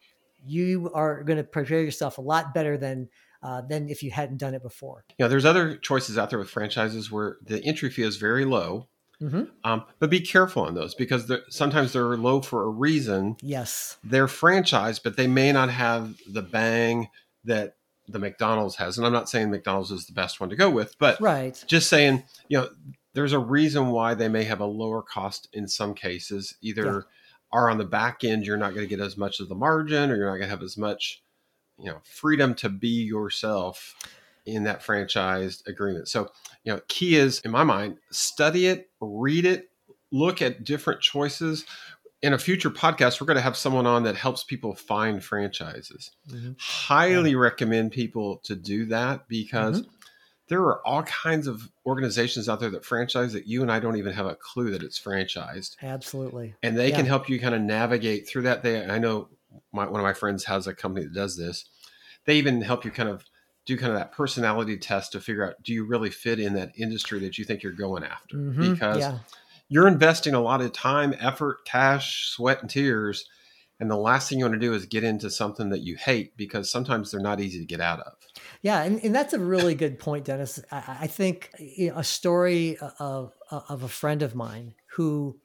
you 0.45 0.91
are 0.93 1.25
going 1.25 1.39
to 1.39 1.45
prepare 1.45 1.81
yourself 1.81 2.19
a 2.19 2.23
lot 2.23 2.53
better 2.53 2.77
than. 2.77 3.09
Uh, 3.43 3.61
than 3.61 3.91
if 3.91 4.03
you 4.03 4.11
hadn't 4.11 4.39
done 4.39 4.55
it 4.55 4.63
before. 4.63 5.05
Yeah, 5.19 5.29
there's 5.29 5.45
other 5.45 5.77
choices 5.77 6.17
out 6.17 6.31
there 6.31 6.39
with 6.39 6.49
franchises 6.49 7.13
where 7.13 7.37
the 7.43 7.63
entry 7.63 7.91
fee 7.91 8.01
is 8.01 8.17
very 8.17 8.47
low, 8.47 8.89
Mm-hmm. 9.23 9.45
Um, 9.63 9.85
but 9.99 10.11
be 10.11 10.21
careful 10.21 10.63
on 10.63 10.75
those 10.75 10.95
because 10.95 11.27
they're, 11.27 11.43
sometimes 11.49 11.93
they're 11.93 12.17
low 12.17 12.41
for 12.41 12.65
a 12.65 12.69
reason. 12.69 13.37
Yes. 13.41 13.97
They're 14.05 14.27
franchised, 14.27 15.03
but 15.03 15.17
they 15.17 15.27
may 15.27 15.53
not 15.53 15.71
have 15.71 16.17
the 16.31 16.43
bang 16.43 17.09
that 17.45 17.77
the 18.09 18.19
McDonald's 18.19 18.77
has. 18.77 18.99
And 18.99 19.07
I'm 19.07 19.13
not 19.13 19.29
saying 19.29 19.51
McDonald's 19.51 19.91
is 19.91 20.07
the 20.07 20.13
best 20.13 20.41
one 20.41 20.51
to 20.51 20.57
go 20.57 20.69
with, 20.69 20.97
but 20.99 21.21
right. 21.21 21.63
just 21.67 21.89
saying, 21.89 22.25
you 22.49 22.59
know, 22.59 22.69
there's 23.15 23.33
a 23.33 23.39
reason 23.39 23.89
why 23.89 24.15
they 24.15 24.29
may 24.29 24.45
have 24.45 24.61
a 24.61 24.67
lower 24.67 25.01
cost 25.01 25.49
in 25.53 25.69
some 25.69 25.95
cases. 25.95 26.57
Either 26.61 26.85
yeah. 26.85 27.01
are 27.53 27.71
on 27.71 27.79
the 27.79 27.85
back 27.85 28.25
end, 28.25 28.45
you're 28.45 28.57
not 28.57 28.75
going 28.75 28.87
to 28.87 28.97
get 28.97 29.05
as 29.05 29.17
much 29.17 29.41
of 29.41 29.49
the 29.49 29.55
margin, 29.55 30.11
or 30.11 30.17
you're 30.17 30.27
not 30.27 30.33
going 30.33 30.43
to 30.43 30.49
have 30.49 30.63
as 30.63 30.77
much, 30.77 31.23
you 31.79 31.87
know, 31.87 32.01
freedom 32.03 32.55
to 32.57 32.69
be 32.69 33.05
yourself 33.05 33.95
in 34.45 34.65
that 34.65 34.83
franchised 34.83 35.67
agreement. 35.67 36.09
So, 36.09 36.31
you 36.65 36.73
know, 36.73 36.81
key 36.89 37.17
is 37.17 37.41
in 37.41 37.51
my 37.51 37.63
mind, 37.63 37.99
study 38.11 38.67
it, 38.67 38.91
read 39.01 39.45
it, 39.45 39.71
look 40.11 40.43
at 40.43 40.65
different 40.65 41.01
choices. 41.01 41.65
In 42.23 42.33
a 42.33 42.39
future 42.39 42.71
podcast, 42.71 43.21
we're 43.21 43.27
going 43.27 43.37
to 43.37 43.43
have 43.43 43.57
someone 43.57 43.87
on 43.87 44.05
that 44.05 44.17
helps 44.17 44.45
people 44.45 44.75
find 44.75 45.23
franchises. 45.23 46.11
Mm-hmm. 46.31 46.53
Highly 46.59 47.33
yeah. 47.33 47.39
recommend 47.39 47.93
people 47.93 48.39
to 48.45 48.57
do 48.57 48.87
that 48.87 49.29
because 49.29 49.83
mm-hmm. 49.83 49.91
there 50.49 50.63
are 50.63 50.87
all 50.87 51.03
kinds 51.03 51.47
of 51.47 51.71
organizations 51.85 52.49
out 52.49 52.61
there 52.61 52.71
that 52.71 52.85
franchise 52.85 53.35
that 53.35 53.47
you 53.47 53.61
and 53.61 53.71
I 53.71 53.79
don't 53.79 53.97
even 53.97 54.15
have 54.15 54.25
a 54.25 54.37
clue 54.37 54.71
that 54.71 54.83
it's 54.83 54.99
franchised. 54.99 55.77
Absolutely. 55.83 56.55
And 56.63 56.79
they 56.79 56.89
yeah. 56.89 56.97
can 56.97 57.05
help 57.05 57.29
you 57.29 57.39
kind 57.39 57.55
of 57.55 57.61
navigate 57.61 58.27
through 58.27 58.43
that. 58.43 58.63
They, 58.63 58.87
I 58.87 58.99
know 58.99 59.29
my, 59.71 59.87
one 59.87 60.01
of 60.01 60.05
my 60.05 60.15
friends 60.15 60.45
has 60.45 60.67
a 60.67 60.75
company 60.75 61.05
that 61.05 61.15
does 61.15 61.37
this. 61.37 61.67
They 62.25 62.37
even 62.37 62.63
help 62.63 62.87
you 62.87 62.91
kind 62.91 63.11
of 63.11 63.27
do 63.67 63.77
kind 63.77 63.93
of 63.93 63.99
that 63.99 64.13
personality 64.13 64.77
test 64.77 65.13
to 65.13 65.21
figure 65.21 65.47
out 65.47 65.63
do 65.63 65.73
you 65.73 65.85
really 65.85 66.11
fit 66.11 66.39
in 66.39 66.55
that 66.55 66.73
industry 66.77 67.19
that 67.21 67.39
you 67.39 67.45
think 67.45 67.63
you're 67.63 67.73
going 67.73 68.05
after? 68.05 68.37
Mm-hmm, 68.37 68.73
because 68.73 68.99
yeah. 68.99 69.19
you're 69.69 69.89
investing 69.89 70.35
a 70.35 70.41
lot 70.41 70.61
of 70.61 70.73
time 70.73 71.15
effort 71.19 71.65
cash 71.65 72.29
sweat 72.29 72.61
and 72.61 72.71
tears 72.71 73.29
and 73.81 73.91
the 73.91 73.97
last 73.97 74.29
thing 74.29 74.39
you 74.39 74.45
want 74.45 74.55
to 74.55 74.61
do 74.61 74.73
is 74.73 74.87
get 74.87 75.03
into 75.03 75.29
something 75.29 75.71
that 75.71 75.81
you 75.81 75.97
hate 75.97 76.37
because 76.37 76.71
sometimes 76.71 77.11
they're 77.11 77.21
not 77.21 77.41
easy 77.41 77.59
to 77.59 77.67
get 77.67 77.81
out 77.81 78.01
of. 78.01 78.13
Yeah 78.63 78.83
and, 78.83 79.03
and 79.03 79.15
that's 79.15 79.33
a 79.33 79.39
really 79.39 79.75
good 79.75 79.99
point 79.99 80.27
dennis. 80.27 80.61
I, 80.71 80.99
I 81.03 81.07
think 81.07 81.51
a 81.95 82.05
story 82.05 82.79
of, 82.99 83.33
of 83.51 83.83
a 83.83 83.89
friend 83.89 84.23
of 84.23 84.35
mine 84.35 84.75
who 84.93 85.39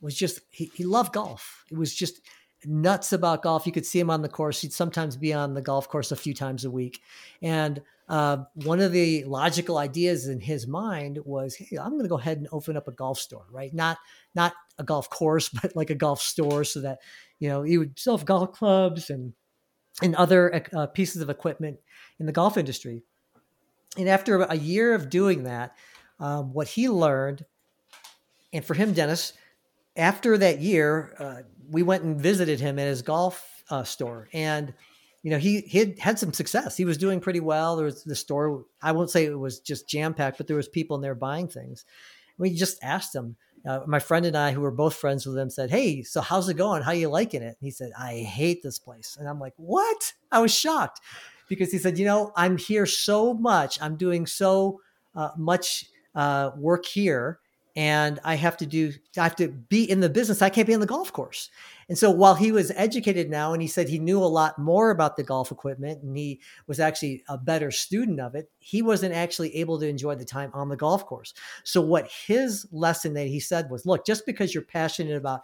was 0.00 0.14
just 0.14 0.40
he, 0.50 0.70
he 0.74 0.84
loved 0.84 1.12
golf. 1.12 1.64
It 1.70 1.76
was 1.76 1.94
just 1.94 2.20
nuts 2.64 3.12
about 3.12 3.42
golf. 3.42 3.66
You 3.66 3.72
could 3.72 3.86
see 3.86 4.00
him 4.00 4.10
on 4.10 4.22
the 4.22 4.28
course. 4.28 4.60
He'd 4.60 4.72
sometimes 4.72 5.16
be 5.16 5.32
on 5.32 5.54
the 5.54 5.62
golf 5.62 5.88
course 5.88 6.12
a 6.12 6.16
few 6.16 6.34
times 6.34 6.64
a 6.64 6.70
week. 6.70 7.00
And 7.42 7.82
uh, 8.08 8.38
one 8.54 8.80
of 8.80 8.92
the 8.92 9.24
logical 9.24 9.78
ideas 9.78 10.28
in 10.28 10.40
his 10.40 10.66
mind 10.66 11.18
was, 11.24 11.54
"Hey, 11.54 11.76
I'm 11.76 11.90
going 11.90 12.04
to 12.04 12.08
go 12.08 12.18
ahead 12.18 12.38
and 12.38 12.48
open 12.50 12.76
up 12.76 12.88
a 12.88 12.92
golf 12.92 13.18
store, 13.18 13.46
right? 13.50 13.72
Not 13.72 13.98
not 14.34 14.54
a 14.78 14.84
golf 14.84 15.10
course, 15.10 15.48
but 15.62 15.76
like 15.76 15.90
a 15.90 15.94
golf 15.94 16.20
store, 16.20 16.64
so 16.64 16.80
that 16.80 16.98
you 17.38 17.48
know 17.48 17.62
he 17.62 17.78
would 17.78 17.98
sell 17.98 18.16
golf 18.18 18.52
clubs 18.52 19.10
and 19.10 19.34
and 20.00 20.14
other 20.14 20.64
uh, 20.74 20.86
pieces 20.86 21.20
of 21.20 21.28
equipment 21.28 21.78
in 22.18 22.26
the 22.26 22.32
golf 22.32 22.56
industry." 22.56 23.02
And 23.96 24.08
after 24.08 24.42
a 24.42 24.54
year 24.54 24.94
of 24.94 25.10
doing 25.10 25.44
that, 25.44 25.76
um, 26.20 26.52
what 26.52 26.68
he 26.68 26.88
learned, 26.88 27.44
and 28.52 28.64
for 28.64 28.74
him, 28.74 28.92
Dennis, 28.92 29.32
after 29.96 30.38
that 30.38 30.60
year, 30.60 31.14
uh, 31.18 31.42
we 31.70 31.82
went 31.82 32.02
and 32.02 32.20
visited 32.20 32.60
him 32.60 32.78
at 32.78 32.86
his 32.86 33.02
golf 33.02 33.62
uh, 33.70 33.84
store, 33.84 34.28
and 34.32 34.72
you 35.22 35.30
know 35.30 35.38
he 35.38 35.60
he 35.62 35.78
had, 35.78 35.98
had 35.98 36.18
some 36.18 36.32
success. 36.32 36.76
He 36.76 36.84
was 36.84 36.98
doing 36.98 37.20
pretty 37.20 37.40
well. 37.40 37.76
There 37.76 37.84
was 37.84 38.04
the 38.04 38.16
store. 38.16 38.64
I 38.82 38.92
won't 38.92 39.10
say 39.10 39.26
it 39.26 39.38
was 39.38 39.60
just 39.60 39.88
jam 39.88 40.14
packed, 40.14 40.38
but 40.38 40.46
there 40.46 40.56
was 40.56 40.68
people 40.68 40.96
in 40.96 41.02
there 41.02 41.14
buying 41.14 41.48
things. 41.48 41.84
We 42.38 42.54
just 42.54 42.78
asked 42.82 43.14
him, 43.14 43.36
uh, 43.66 43.80
my 43.86 43.98
friend 43.98 44.24
and 44.24 44.36
I, 44.36 44.52
who 44.52 44.60
were 44.60 44.70
both 44.70 44.94
friends 44.94 45.26
with 45.26 45.36
him, 45.36 45.50
said, 45.50 45.70
"Hey, 45.70 46.02
so 46.02 46.20
how's 46.20 46.48
it 46.48 46.54
going? 46.54 46.82
How 46.82 46.92
you 46.92 47.08
liking 47.08 47.42
it?" 47.42 47.56
And 47.60 47.66
he 47.66 47.70
said, 47.70 47.92
"I 47.98 48.18
hate 48.18 48.62
this 48.62 48.78
place," 48.78 49.16
and 49.18 49.28
I'm 49.28 49.40
like, 49.40 49.54
"What?" 49.56 50.14
I 50.30 50.40
was 50.40 50.54
shocked 50.54 51.00
because 51.48 51.72
he 51.72 51.78
said, 51.78 51.98
"You 51.98 52.04
know, 52.04 52.32
I'm 52.36 52.56
here 52.56 52.86
so 52.86 53.34
much. 53.34 53.80
I'm 53.82 53.96
doing 53.96 54.26
so 54.26 54.80
uh, 55.14 55.30
much 55.36 55.86
uh, 56.14 56.52
work 56.56 56.86
here." 56.86 57.40
And 57.78 58.18
I 58.24 58.34
have 58.34 58.56
to 58.56 58.66
do, 58.66 58.92
I 59.16 59.22
have 59.22 59.36
to 59.36 59.46
be 59.46 59.88
in 59.88 60.00
the 60.00 60.08
business. 60.08 60.42
I 60.42 60.50
can't 60.50 60.66
be 60.66 60.74
on 60.74 60.80
the 60.80 60.86
golf 60.86 61.12
course. 61.12 61.48
And 61.88 61.96
so 61.96 62.10
while 62.10 62.34
he 62.34 62.50
was 62.50 62.72
educated 62.74 63.30
now 63.30 63.52
and 63.52 63.62
he 63.62 63.68
said 63.68 63.88
he 63.88 64.00
knew 64.00 64.18
a 64.18 64.24
lot 64.24 64.58
more 64.58 64.90
about 64.90 65.16
the 65.16 65.22
golf 65.22 65.52
equipment 65.52 66.02
and 66.02 66.16
he 66.16 66.40
was 66.66 66.80
actually 66.80 67.22
a 67.28 67.38
better 67.38 67.70
student 67.70 68.18
of 68.18 68.34
it, 68.34 68.50
he 68.58 68.82
wasn't 68.82 69.14
actually 69.14 69.54
able 69.54 69.78
to 69.78 69.86
enjoy 69.86 70.16
the 70.16 70.24
time 70.24 70.50
on 70.54 70.68
the 70.68 70.76
golf 70.76 71.06
course. 71.06 71.34
So 71.62 71.80
what 71.80 72.10
his 72.10 72.66
lesson 72.72 73.14
that 73.14 73.28
he 73.28 73.38
said 73.38 73.70
was, 73.70 73.86
look, 73.86 74.04
just 74.04 74.26
because 74.26 74.52
you're 74.52 74.64
passionate 74.64 75.16
about 75.16 75.42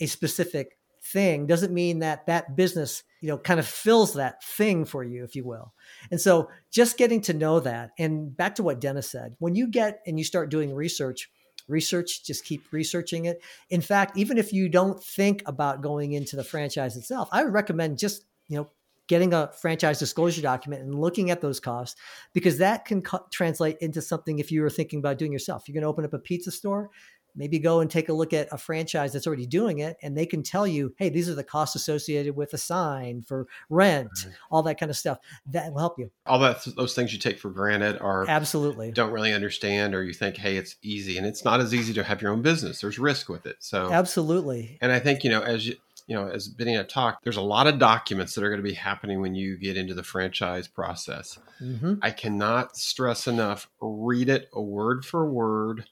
a 0.00 0.06
specific 0.06 0.78
thing 1.02 1.46
doesn't 1.46 1.74
mean 1.74 1.98
that 1.98 2.24
that 2.24 2.56
business 2.56 3.02
you 3.20 3.28
know 3.28 3.36
kind 3.36 3.60
of 3.60 3.66
fills 3.66 4.14
that 4.14 4.42
thing 4.42 4.86
for 4.86 5.04
you 5.04 5.22
if 5.22 5.36
you 5.36 5.44
will 5.44 5.74
and 6.10 6.18
so 6.18 6.48
just 6.70 6.96
getting 6.96 7.20
to 7.20 7.34
know 7.34 7.60
that 7.60 7.90
and 7.98 8.34
back 8.34 8.54
to 8.54 8.62
what 8.62 8.80
dennis 8.80 9.10
said 9.10 9.36
when 9.38 9.54
you 9.54 9.66
get 9.66 10.00
and 10.06 10.16
you 10.18 10.24
start 10.24 10.48
doing 10.48 10.74
research 10.74 11.28
research 11.68 12.24
just 12.24 12.44
keep 12.44 12.72
researching 12.72 13.24
it. 13.26 13.42
In 13.70 13.80
fact 13.80 14.16
even 14.16 14.38
if 14.38 14.52
you 14.52 14.68
don't 14.68 15.02
think 15.02 15.42
about 15.46 15.82
going 15.82 16.12
into 16.12 16.36
the 16.36 16.44
franchise 16.44 16.96
itself 16.96 17.28
i 17.32 17.42
would 17.42 17.52
recommend 17.52 17.98
just 17.98 18.24
you 18.48 18.56
know 18.56 18.70
getting 19.06 19.34
a 19.34 19.50
franchise 19.60 19.98
disclosure 19.98 20.40
document 20.40 20.82
and 20.82 20.94
looking 20.94 21.30
at 21.30 21.40
those 21.40 21.60
costs 21.60 22.00
because 22.32 22.58
that 22.58 22.84
can 22.84 23.02
co- 23.02 23.26
translate 23.30 23.76
into 23.80 24.00
something 24.00 24.38
if 24.38 24.50
you 24.50 24.62
were 24.62 24.70
thinking 24.70 24.98
about 24.98 25.18
doing 25.18 25.32
yourself. 25.32 25.68
You're 25.68 25.74
going 25.74 25.82
to 25.82 25.88
open 25.88 26.04
up 26.04 26.14
a 26.14 26.18
pizza 26.18 26.50
store 26.50 26.90
maybe 27.34 27.58
go 27.58 27.80
and 27.80 27.90
take 27.90 28.08
a 28.08 28.12
look 28.12 28.32
at 28.32 28.48
a 28.52 28.58
franchise 28.58 29.12
that's 29.12 29.26
already 29.26 29.46
doing 29.46 29.78
it 29.78 29.96
and 30.02 30.16
they 30.16 30.26
can 30.26 30.42
tell 30.42 30.66
you 30.66 30.94
hey 30.98 31.08
these 31.08 31.28
are 31.28 31.34
the 31.34 31.44
costs 31.44 31.76
associated 31.76 32.36
with 32.36 32.52
a 32.52 32.58
sign 32.58 33.22
for 33.22 33.46
rent 33.68 34.10
right. 34.24 34.34
all 34.50 34.62
that 34.62 34.78
kind 34.78 34.90
of 34.90 34.96
stuff 34.96 35.18
that 35.46 35.72
will 35.72 35.80
help 35.80 35.98
you 35.98 36.10
all 36.26 36.38
that 36.38 36.64
those 36.76 36.94
things 36.94 37.12
you 37.12 37.18
take 37.18 37.38
for 37.38 37.50
granted 37.50 37.98
are 38.00 38.26
absolutely 38.28 38.90
don't 38.92 39.12
really 39.12 39.32
understand 39.32 39.94
or 39.94 40.02
you 40.02 40.12
think 40.12 40.36
hey 40.36 40.56
it's 40.56 40.76
easy 40.82 41.18
and 41.18 41.26
it's 41.26 41.44
not 41.44 41.60
as 41.60 41.74
easy 41.74 41.92
to 41.92 42.02
have 42.02 42.22
your 42.22 42.32
own 42.32 42.42
business 42.42 42.80
there's 42.80 42.98
risk 42.98 43.28
with 43.28 43.46
it 43.46 43.56
so 43.60 43.90
absolutely 43.90 44.78
and 44.80 44.92
i 44.92 44.98
think 44.98 45.24
you 45.24 45.30
know 45.30 45.42
as 45.42 45.66
you 45.66 45.74
you 46.06 46.14
know, 46.14 46.28
as 46.28 46.48
Benny 46.48 46.74
and 46.74 46.82
I 46.82 46.84
talked, 46.84 47.24
there's 47.24 47.36
a 47.36 47.42
lot 47.42 47.66
of 47.66 47.78
documents 47.78 48.34
that 48.34 48.44
are 48.44 48.50
going 48.50 48.62
to 48.62 48.68
be 48.68 48.74
happening 48.74 49.20
when 49.20 49.34
you 49.34 49.56
get 49.56 49.76
into 49.76 49.94
the 49.94 50.02
franchise 50.02 50.68
process. 50.68 51.38
Mm-hmm. 51.62 51.94
I 52.02 52.10
cannot 52.10 52.76
stress 52.76 53.26
enough 53.26 53.68
read 53.80 54.28
it 54.28 54.48
a 54.52 54.60
word 54.60 55.04
for 55.04 55.28
word 55.28 55.86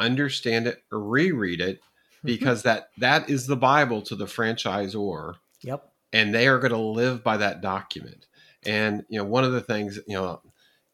understand 0.00 0.66
it, 0.66 0.82
reread 0.90 1.60
it, 1.60 1.76
mm-hmm. 1.76 2.26
because 2.26 2.62
that 2.62 2.90
that 2.98 3.30
is 3.30 3.46
the 3.46 3.56
Bible 3.56 4.02
to 4.02 4.16
the 4.16 4.26
franchisor. 4.26 5.34
Yep. 5.62 5.92
And 6.12 6.34
they 6.34 6.48
are 6.48 6.58
going 6.58 6.72
to 6.72 6.78
live 6.78 7.22
by 7.22 7.36
that 7.36 7.60
document. 7.60 8.26
And 8.66 9.04
you 9.08 9.18
know, 9.18 9.24
one 9.24 9.44
of 9.44 9.52
the 9.52 9.60
things 9.60 10.00
you 10.08 10.14
know, 10.14 10.42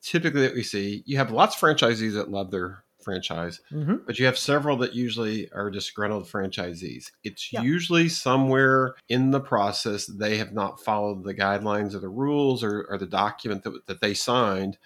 typically 0.03 0.43
that 0.43 0.55
we 0.55 0.63
see, 0.63 1.03
you 1.07 1.17
have 1.17 1.31
lots 1.31 1.55
of 1.55 1.61
franchisees 1.61 2.15
that 2.15 2.31
love 2.31 2.51
their 2.51 2.85
franchise, 3.07 3.61
mm-hmm. 3.73 3.99
but 4.05 4.19
you 4.19 4.27
have 4.27 4.37
several 4.37 4.77
that 4.79 4.93
usually 4.93 5.49
are 5.53 5.71
disgruntled 5.71 6.27
franchisees. 6.27 7.13
It's 7.23 7.53
usually 7.53 8.09
somewhere 8.09 8.97
in 9.09 9.31
the 9.31 9.39
process 9.39 10.07
they 10.07 10.39
have 10.39 10.53
not 10.53 10.83
followed 10.83 11.23
the 11.23 11.35
guidelines 11.35 11.95
or 11.95 12.01
the 12.01 12.09
rules 12.09 12.65
or, 12.65 12.85
or 12.91 12.99
the 12.99 13.07
document 13.07 13.63
that, 13.63 13.87
that 13.87 14.01
they 14.01 14.13
signed, 14.13 14.77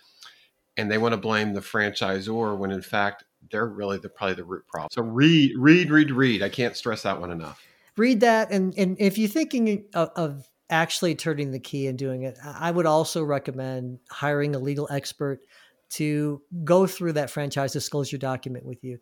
and 0.76 0.90
they 0.90 0.98
want 0.98 1.14
to 1.14 1.20
blame 1.20 1.54
the 1.54 1.62
franchisor 1.62 2.56
when 2.58 2.70
in 2.70 2.82
fact 2.82 3.24
they're 3.50 3.66
really 3.66 3.98
the 3.98 4.08
probably 4.08 4.36
the 4.36 4.44
root 4.44 4.66
problem. 4.66 4.88
So 4.92 5.02
read, 5.02 5.52
read, 5.56 5.90
read, 5.90 6.10
read. 6.10 6.42
I 6.42 6.48
can't 6.48 6.76
stress 6.76 7.02
that 7.02 7.20
one 7.20 7.30
enough. 7.30 7.62
Read 7.96 8.20
that, 8.20 8.50
and 8.50 8.74
and 8.78 8.96
if 9.00 9.18
you're 9.18 9.28
thinking 9.28 9.86
of, 9.94 10.10
of 10.16 10.48
actually 10.70 11.14
turning 11.14 11.50
the 11.50 11.58
key 11.58 11.86
and 11.86 11.98
doing 11.98 12.22
it, 12.22 12.38
I 12.44 12.70
would 12.70 12.86
also 12.86 13.22
recommend 13.22 13.98
hiring 14.10 14.54
a 14.54 14.58
legal 14.58 14.88
expert 14.90 15.40
to 15.90 16.40
go 16.64 16.86
through 16.86 17.14
that 17.14 17.30
franchise 17.30 17.72
disclosure 17.72 18.16
document 18.16 18.64
with 18.64 18.84
you. 18.84 18.98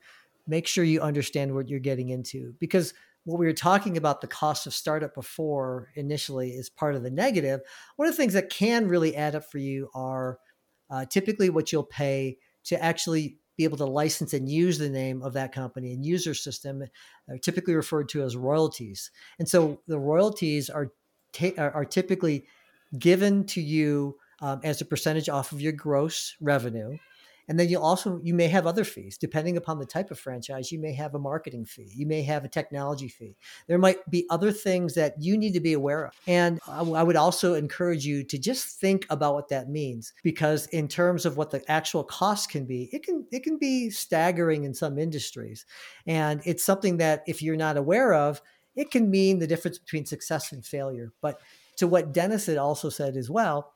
Make 0.47 0.67
sure 0.67 0.83
you 0.83 1.01
understand 1.03 1.55
what 1.55 1.69
you're 1.69 1.79
getting 1.79 2.09
into 2.09 2.55
because 2.59 2.95
what 3.25 3.39
we 3.39 3.45
were 3.45 3.53
talking 3.53 3.99
about 3.99 4.23
the 4.23 4.27
cost 4.27 4.67
of 4.67 4.73
startup 4.73 5.15
before 5.15 5.91
initially 5.95 6.51
is 6.51 6.71
part 6.71 6.95
of 6.95 7.03
the 7.03 7.11
negative. 7.11 7.61
One 7.97 8.09
of 8.09 8.15
the 8.15 8.17
things 8.17 8.33
that 8.33 8.49
can 8.49 8.89
really 8.89 9.15
add 9.15 9.35
up 9.35 9.45
for 9.45 9.59
you 9.59 9.91
are 9.95 10.39
uh, 10.91 11.05
typically 11.05 11.51
what 11.51 11.71
you'll 11.71 11.83
pay 11.83 12.39
to 12.65 12.83
actually 12.83 13.39
be 13.59 13.65
able 13.65 13.77
to 13.77 13.85
license 13.85 14.33
and 14.33 14.49
use 14.49 14.79
the 14.79 14.89
name 14.89 15.21
of 15.21 15.35
that 15.35 15.53
company 15.53 15.93
and 15.93 16.07
user 16.07 16.33
system 16.33 16.83
are 17.29 17.39
typically 17.39 17.75
referred 17.75 18.09
to 18.09 18.23
as 18.23 18.37
royalties. 18.37 19.11
And 19.39 19.47
so 19.47 19.83
the 19.87 19.99
royalties 19.99 20.71
are 20.71 20.93
ta- 21.33 21.53
are 21.59 21.85
typically 21.85 22.47
given 22.99 23.45
to 23.47 23.61
you 23.61 24.17
um, 24.41 24.61
as 24.63 24.81
a 24.81 24.85
percentage 24.87 25.29
off 25.29 25.53
of 25.53 25.61
your 25.61 25.73
gross 25.73 26.37
revenue 26.41 26.97
and 27.49 27.59
then 27.59 27.69
you 27.69 27.81
also 27.81 28.21
you 28.23 28.35
may 28.35 28.47
have 28.49 28.67
other 28.67 28.85
fees. 28.85 29.17
Depending 29.19 29.57
upon 29.57 29.79
the 29.79 29.87
type 29.87 30.11
of 30.11 30.19
franchise 30.19 30.71
you 30.71 30.79
may 30.79 30.93
have 30.93 31.15
a 31.15 31.19
marketing 31.19 31.65
fee 31.65 31.91
you 31.95 32.07
may 32.07 32.23
have 32.23 32.45
a 32.45 32.49
technology 32.49 33.09
fee. 33.09 33.37
There 33.67 33.79
might 33.79 34.09
be 34.11 34.27
other 34.31 34.53
things 34.53 34.95
that 34.95 35.15
you 35.19 35.37
need 35.37 35.55
to 35.55 35.61
be 35.61 35.73
aware 35.73 36.07
of. 36.07 36.13
And 36.27 36.61
i 36.69 37.03
would 37.03 37.17
also 37.17 37.55
encourage 37.55 38.05
you 38.05 38.23
to 38.25 38.39
just 38.39 38.79
think 38.81 39.07
about 39.11 39.35
what 39.35 39.49
that 39.49 39.69
means 39.69 40.13
because 40.23 40.67
in 40.67 40.89
terms 40.89 41.25
of 41.27 41.37
what 41.37 41.51
the 41.51 41.69
actual 41.71 42.05
cost 42.05 42.51
can 42.51 42.65
be 42.65 42.89
it 42.93 43.03
can 43.03 43.27
it 43.33 43.43
can 43.43 43.59
be 43.59 43.91
staggering 43.91 44.65
in 44.65 44.75
some 44.75 44.99
industries. 44.99 45.65
And 46.07 46.41
it's 46.45 46.65
something 46.65 46.99
that 46.99 47.23
if 47.27 47.43
you're 47.43 47.57
not 47.57 47.77
aware 47.77 48.15
of 48.15 48.43
it 48.77 48.91
can 48.91 49.11
mean 49.11 49.39
the 49.39 49.47
difference 49.47 49.79
between 49.79 50.07
success 50.07 50.53
and 50.53 50.65
failure. 50.65 51.13
But 51.21 51.41
to 51.79 51.87
what 51.87 52.13
dennis 52.13 52.47
had 52.47 52.59
also 52.59 52.91
said 52.91 53.17
as 53.17 53.31
well 53.31 53.73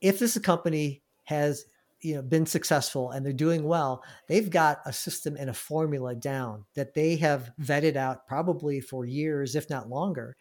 if 0.00 0.18
this 0.18 0.36
company 0.38 1.02
has 1.24 1.64
you 2.04 2.14
know 2.14 2.22
been 2.22 2.46
successful 2.46 3.10
and 3.10 3.24
they're 3.24 3.32
doing 3.32 3.64
well 3.64 4.04
they've 4.28 4.50
got 4.50 4.78
a 4.84 4.92
system 4.92 5.36
and 5.38 5.48
a 5.48 5.54
formula 5.54 6.14
down 6.14 6.64
that 6.74 6.94
they 6.94 7.16
have 7.16 7.50
mm. 7.60 7.64
vetted 7.64 7.96
out 7.96 8.26
probably 8.26 8.80
for 8.80 9.04
years 9.04 9.54
if 9.54 9.70
not 9.70 9.88
longer. 9.88 10.36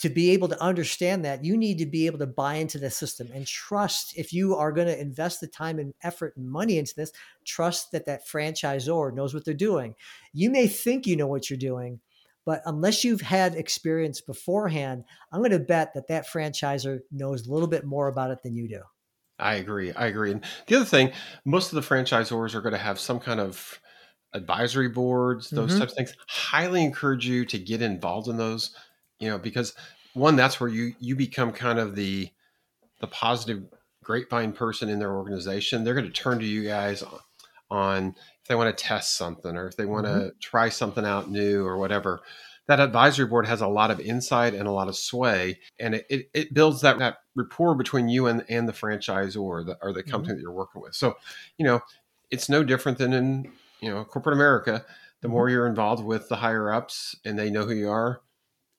To 0.00 0.08
be 0.08 0.30
able 0.30 0.48
to 0.48 0.60
understand 0.60 1.24
that 1.24 1.44
you 1.44 1.56
need 1.56 1.78
to 1.78 1.86
be 1.86 2.06
able 2.06 2.18
to 2.18 2.26
buy 2.26 2.54
into 2.54 2.78
the 2.78 2.90
system 2.90 3.28
and 3.32 3.46
trust 3.46 4.18
if 4.18 4.32
you 4.32 4.56
are 4.56 4.72
going 4.72 4.88
to 4.88 5.00
invest 5.00 5.40
the 5.40 5.46
time 5.46 5.78
and 5.78 5.94
effort 6.02 6.34
and 6.36 6.50
money 6.50 6.78
into 6.78 6.94
this 6.96 7.12
trust 7.44 7.92
that 7.92 8.06
that 8.06 8.26
franchisor 8.26 9.14
knows 9.14 9.32
what 9.32 9.44
they're 9.44 9.54
doing. 9.54 9.94
You 10.32 10.50
may 10.50 10.66
think 10.66 11.06
you 11.06 11.14
know 11.14 11.28
what 11.28 11.48
you're 11.48 11.58
doing 11.58 12.00
but 12.44 12.62
unless 12.66 13.04
you've 13.04 13.20
had 13.20 13.54
experience 13.54 14.20
beforehand 14.20 15.04
i'm 15.30 15.38
going 15.38 15.52
to 15.52 15.60
bet 15.60 15.94
that 15.94 16.08
that 16.08 16.26
franchisor 16.26 16.98
knows 17.12 17.46
a 17.46 17.52
little 17.52 17.68
bit 17.68 17.84
more 17.84 18.08
about 18.08 18.32
it 18.32 18.42
than 18.42 18.56
you 18.56 18.66
do 18.66 18.80
I 19.42 19.54
agree. 19.54 19.92
I 19.92 20.06
agree. 20.06 20.30
And 20.30 20.44
the 20.66 20.76
other 20.76 20.84
thing, 20.84 21.12
most 21.44 21.72
of 21.72 21.76
the 21.76 21.94
franchisors 21.94 22.54
are 22.54 22.60
going 22.60 22.72
to 22.72 22.78
have 22.78 22.98
some 22.98 23.18
kind 23.18 23.40
of 23.40 23.80
advisory 24.32 24.88
boards, 24.88 25.50
those 25.50 25.70
mm-hmm. 25.70 25.80
types 25.80 25.92
of 25.92 25.96
things. 25.96 26.14
Highly 26.28 26.84
encourage 26.84 27.26
you 27.26 27.44
to 27.46 27.58
get 27.58 27.82
involved 27.82 28.28
in 28.28 28.36
those, 28.36 28.74
you 29.18 29.28
know, 29.28 29.38
because 29.38 29.74
one, 30.14 30.36
that's 30.36 30.60
where 30.60 30.70
you 30.70 30.94
you 31.00 31.16
become 31.16 31.52
kind 31.52 31.78
of 31.78 31.96
the 31.96 32.28
the 33.00 33.08
positive 33.08 33.64
grapevine 34.04 34.52
person 34.52 34.88
in 34.88 34.98
their 34.98 35.14
organization. 35.14 35.82
They're 35.82 35.94
going 35.94 36.06
to 36.06 36.12
turn 36.12 36.38
to 36.38 36.46
you 36.46 36.64
guys 36.64 37.02
on 37.70 38.14
if 38.42 38.48
they 38.48 38.54
want 38.54 38.76
to 38.76 38.84
test 38.84 39.16
something 39.16 39.56
or 39.56 39.66
if 39.66 39.76
they 39.76 39.86
want 39.86 40.06
to 40.06 40.12
mm-hmm. 40.12 40.38
try 40.40 40.68
something 40.68 41.04
out 41.04 41.30
new 41.30 41.66
or 41.66 41.78
whatever 41.78 42.20
that 42.68 42.78
advisory 42.78 43.26
board 43.26 43.46
has 43.46 43.60
a 43.60 43.66
lot 43.66 43.90
of 43.90 43.98
insight 43.98 44.54
and 44.54 44.68
a 44.68 44.72
lot 44.72 44.88
of 44.88 44.96
sway, 44.96 45.58
and 45.80 45.96
it, 45.96 46.06
it, 46.08 46.30
it 46.32 46.54
builds 46.54 46.80
that, 46.82 46.98
that 46.98 47.18
rapport 47.34 47.74
between 47.74 48.08
you 48.08 48.26
and, 48.28 48.44
and 48.48 48.68
the 48.68 48.72
franchisor 48.72 49.40
or 49.40 49.64
the, 49.64 49.76
or 49.82 49.92
the 49.92 50.02
company 50.02 50.28
mm-hmm. 50.28 50.36
that 50.36 50.42
you're 50.42 50.52
working 50.52 50.80
with. 50.80 50.94
So, 50.94 51.16
you 51.58 51.66
know, 51.66 51.80
it's 52.30 52.48
no 52.48 52.62
different 52.62 52.98
than 52.98 53.12
in, 53.12 53.52
you 53.80 53.90
know, 53.90 54.04
corporate 54.04 54.36
America. 54.36 54.84
The 55.22 55.28
more 55.28 55.46
mm-hmm. 55.46 55.54
you're 55.54 55.66
involved 55.66 56.04
with 56.04 56.28
the 56.28 56.36
higher 56.36 56.72
ups 56.72 57.16
and 57.24 57.36
they 57.36 57.50
know 57.50 57.64
who 57.64 57.74
you 57.74 57.90
are, 57.90 58.20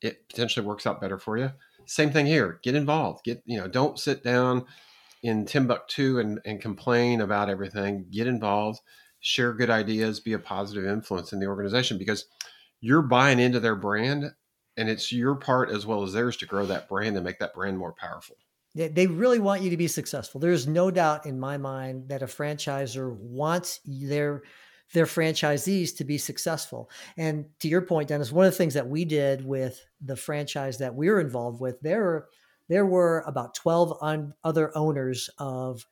it 0.01 0.29
potentially 0.29 0.65
works 0.65 0.87
out 0.87 1.01
better 1.01 1.19
for 1.19 1.37
you. 1.37 1.51
Same 1.85 2.11
thing 2.11 2.25
here. 2.25 2.59
Get 2.63 2.75
involved. 2.75 3.25
Get, 3.25 3.43
you 3.45 3.59
know, 3.59 3.67
don't 3.67 3.99
sit 3.99 4.23
down 4.23 4.65
in 5.21 5.45
Timbuktu 5.45 6.19
and, 6.19 6.39
and 6.45 6.61
complain 6.61 7.19
about 7.19 7.49
everything. 7.49 8.05
Get 8.11 8.27
involved, 8.27 8.79
share 9.19 9.53
good 9.53 9.69
ideas, 9.69 10.21
be 10.21 10.33
a 10.33 10.39
positive 10.39 10.85
influence 10.85 11.33
in 11.33 11.41
the 11.41 11.47
organization 11.47 11.97
because– 11.97 12.25
you're 12.83 13.01
buying 13.01 13.39
into 13.39 13.61
their 13.61 13.77
brand 13.77 14.29
and 14.75 14.89
it's 14.89 15.09
your 15.09 15.35
part 15.35 15.69
as 15.69 15.85
well 15.85 16.03
as 16.03 16.11
theirs 16.11 16.35
to 16.35 16.45
grow 16.45 16.65
that 16.65 16.89
brand 16.89 17.15
and 17.15 17.23
make 17.23 17.39
that 17.39 17.53
brand 17.53 17.77
more 17.77 17.93
powerful. 17.93 18.35
They 18.75 19.07
really 19.07 19.39
want 19.39 19.61
you 19.61 19.69
to 19.69 19.77
be 19.77 19.87
successful. 19.87 20.41
There's 20.41 20.67
no 20.67 20.91
doubt 20.91 21.25
in 21.25 21.39
my 21.39 21.57
mind 21.57 22.09
that 22.09 22.23
a 22.23 22.25
franchisor 22.25 23.15
wants 23.15 23.79
their 23.85 24.43
their 24.93 25.05
franchisees 25.05 25.95
to 25.97 26.03
be 26.03 26.17
successful. 26.17 26.89
And 27.15 27.45
to 27.61 27.69
your 27.69 27.81
point, 27.81 28.09
Dennis, 28.09 28.31
one 28.31 28.45
of 28.45 28.51
the 28.51 28.57
things 28.57 28.73
that 28.73 28.89
we 28.89 29.05
did 29.05 29.45
with 29.45 29.79
the 30.01 30.17
franchise 30.17 30.77
that 30.79 30.93
we 30.93 31.09
were 31.09 31.21
involved 31.21 31.61
with, 31.61 31.79
there 31.81 32.25
there 32.67 32.85
were 32.85 33.23
about 33.25 33.55
12 33.55 33.97
un, 34.01 34.33
other 34.43 34.75
owners 34.77 35.29
of 35.37 35.85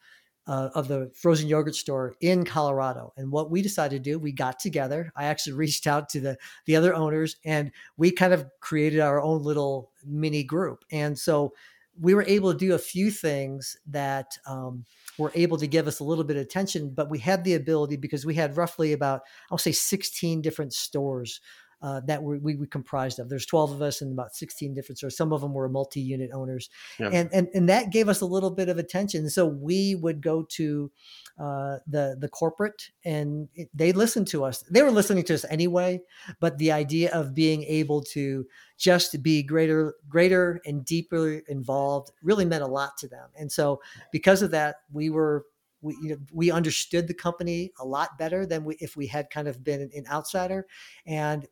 uh, 0.48 0.70
of 0.74 0.88
the 0.88 1.12
frozen 1.14 1.48
yogurt 1.48 1.76
store 1.76 2.16
in 2.22 2.44
Colorado. 2.44 3.14
And 3.18 3.32
what 3.32 3.52
we 3.52 3.62
decided 3.62 4.04
to 4.04 4.12
do, 4.12 4.20
we 4.20 4.32
got 4.32 4.60
together. 4.60 5.12
I 5.16 5.26
actually 5.26 5.54
reached 5.58 5.88
out 5.88 6.10
to 6.10 6.20
the 6.20 6.38
the 6.66 6.76
other 6.76 6.94
owners, 6.94 7.36
and 7.46 7.72
we 7.98 8.12
kind 8.12 8.34
of 8.34 8.46
created 8.60 9.00
our 9.00 9.22
own 9.22 9.44
little 9.44 9.92
mini 10.06 10.44
group. 10.44 10.84
And 10.92 11.18
so 11.18 11.54
we 12.00 12.14
were 12.14 12.24
able 12.24 12.52
to 12.52 12.58
do 12.58 12.74
a 12.74 12.80
few 12.80 13.12
things 13.12 13.76
that 13.86 14.38
um, 14.48 14.86
were 15.18 15.32
able 15.36 15.58
to 15.58 15.68
give 15.68 15.88
us 15.88 16.00
a 16.00 16.04
little 16.04 16.24
bit 16.24 16.38
of 16.38 16.42
attention, 16.42 16.90
but 16.90 17.10
we 17.10 17.20
had 17.20 17.44
the 17.44 17.54
ability 17.54 17.98
because 17.98 18.26
we 18.26 18.34
had 18.34 18.58
roughly 18.58 18.94
about 18.94 19.22
I'll 19.52 19.58
say 19.58 19.72
16 19.72 20.42
different 20.42 20.74
stores 20.74 21.42
uh, 21.82 22.02
that 22.02 22.22
we, 22.22 22.38
we, 22.38 22.56
we 22.56 22.68
comprised 22.68 23.20
of. 23.20 23.30
There's 23.30 23.46
12 23.46 23.72
of 23.72 23.82
us 23.82 24.02
and 24.02 24.12
about 24.12 24.36
16 24.36 24.74
different 24.74 24.98
stores. 24.98 25.18
Some 25.18 25.34
of 25.34 25.42
them 25.42 25.54
were 25.54 25.68
multi-unit 25.70 26.32
owners, 26.34 26.70
and, 27.00 27.30
and 27.34 27.48
and 27.54 27.70
that 27.70 27.92
gave 27.92 28.08
us 28.10 28.22
a 28.22 28.26
little 28.26 28.52
bit 28.52 28.70
of 28.70 28.78
attention. 28.78 29.30
So 29.30 29.46
we 29.46 29.96
would 29.96 30.22
go 30.22 30.44
to 30.44 30.92
uh, 31.40 31.78
the 31.88 32.18
the 32.20 32.30
corporate, 32.30 32.90
and 33.04 33.50
it, 33.56 33.70
they 33.74 33.92
listened 33.92 34.28
to 34.28 34.44
us. 34.44 34.64
They 34.70 34.84
were 34.84 34.92
listening 34.92 35.24
to 35.26 35.34
us 35.34 35.46
anyway, 35.50 36.02
but 36.40 36.58
the 36.58 36.72
idea 36.72 37.12
of 37.12 37.34
being 37.34 37.64
able 37.64 38.02
to 38.04 38.46
just 38.78 39.22
be 39.22 39.44
greater 39.44 39.96
greater 40.10 40.60
and 40.66 40.86
deeper 40.86 41.42
involved 41.48 42.12
really 42.22 42.46
meant 42.46 42.64
a 42.64 42.68
lot 42.68 42.98
to 42.98 43.08
them. 43.08 43.30
And 43.38 43.52
so 43.52 43.82
because 44.12 44.42
of 44.42 44.52
that, 44.52 44.78
we 44.92 45.10
were 45.10 45.46
we 45.82 45.98
you 46.02 46.10
know, 46.10 46.18
we 46.32 46.52
understood 46.52 47.08
the 47.08 47.14
company 47.14 47.72
a 47.80 47.86
lot 47.86 48.18
better 48.18 48.46
than 48.46 48.64
we, 48.64 48.76
if 48.80 48.96
we 48.96 49.08
had 49.08 49.30
kind 49.30 49.48
of 49.48 49.64
been 49.64 49.82
an 49.82 50.06
outsider 50.10 50.68
and 51.06 51.48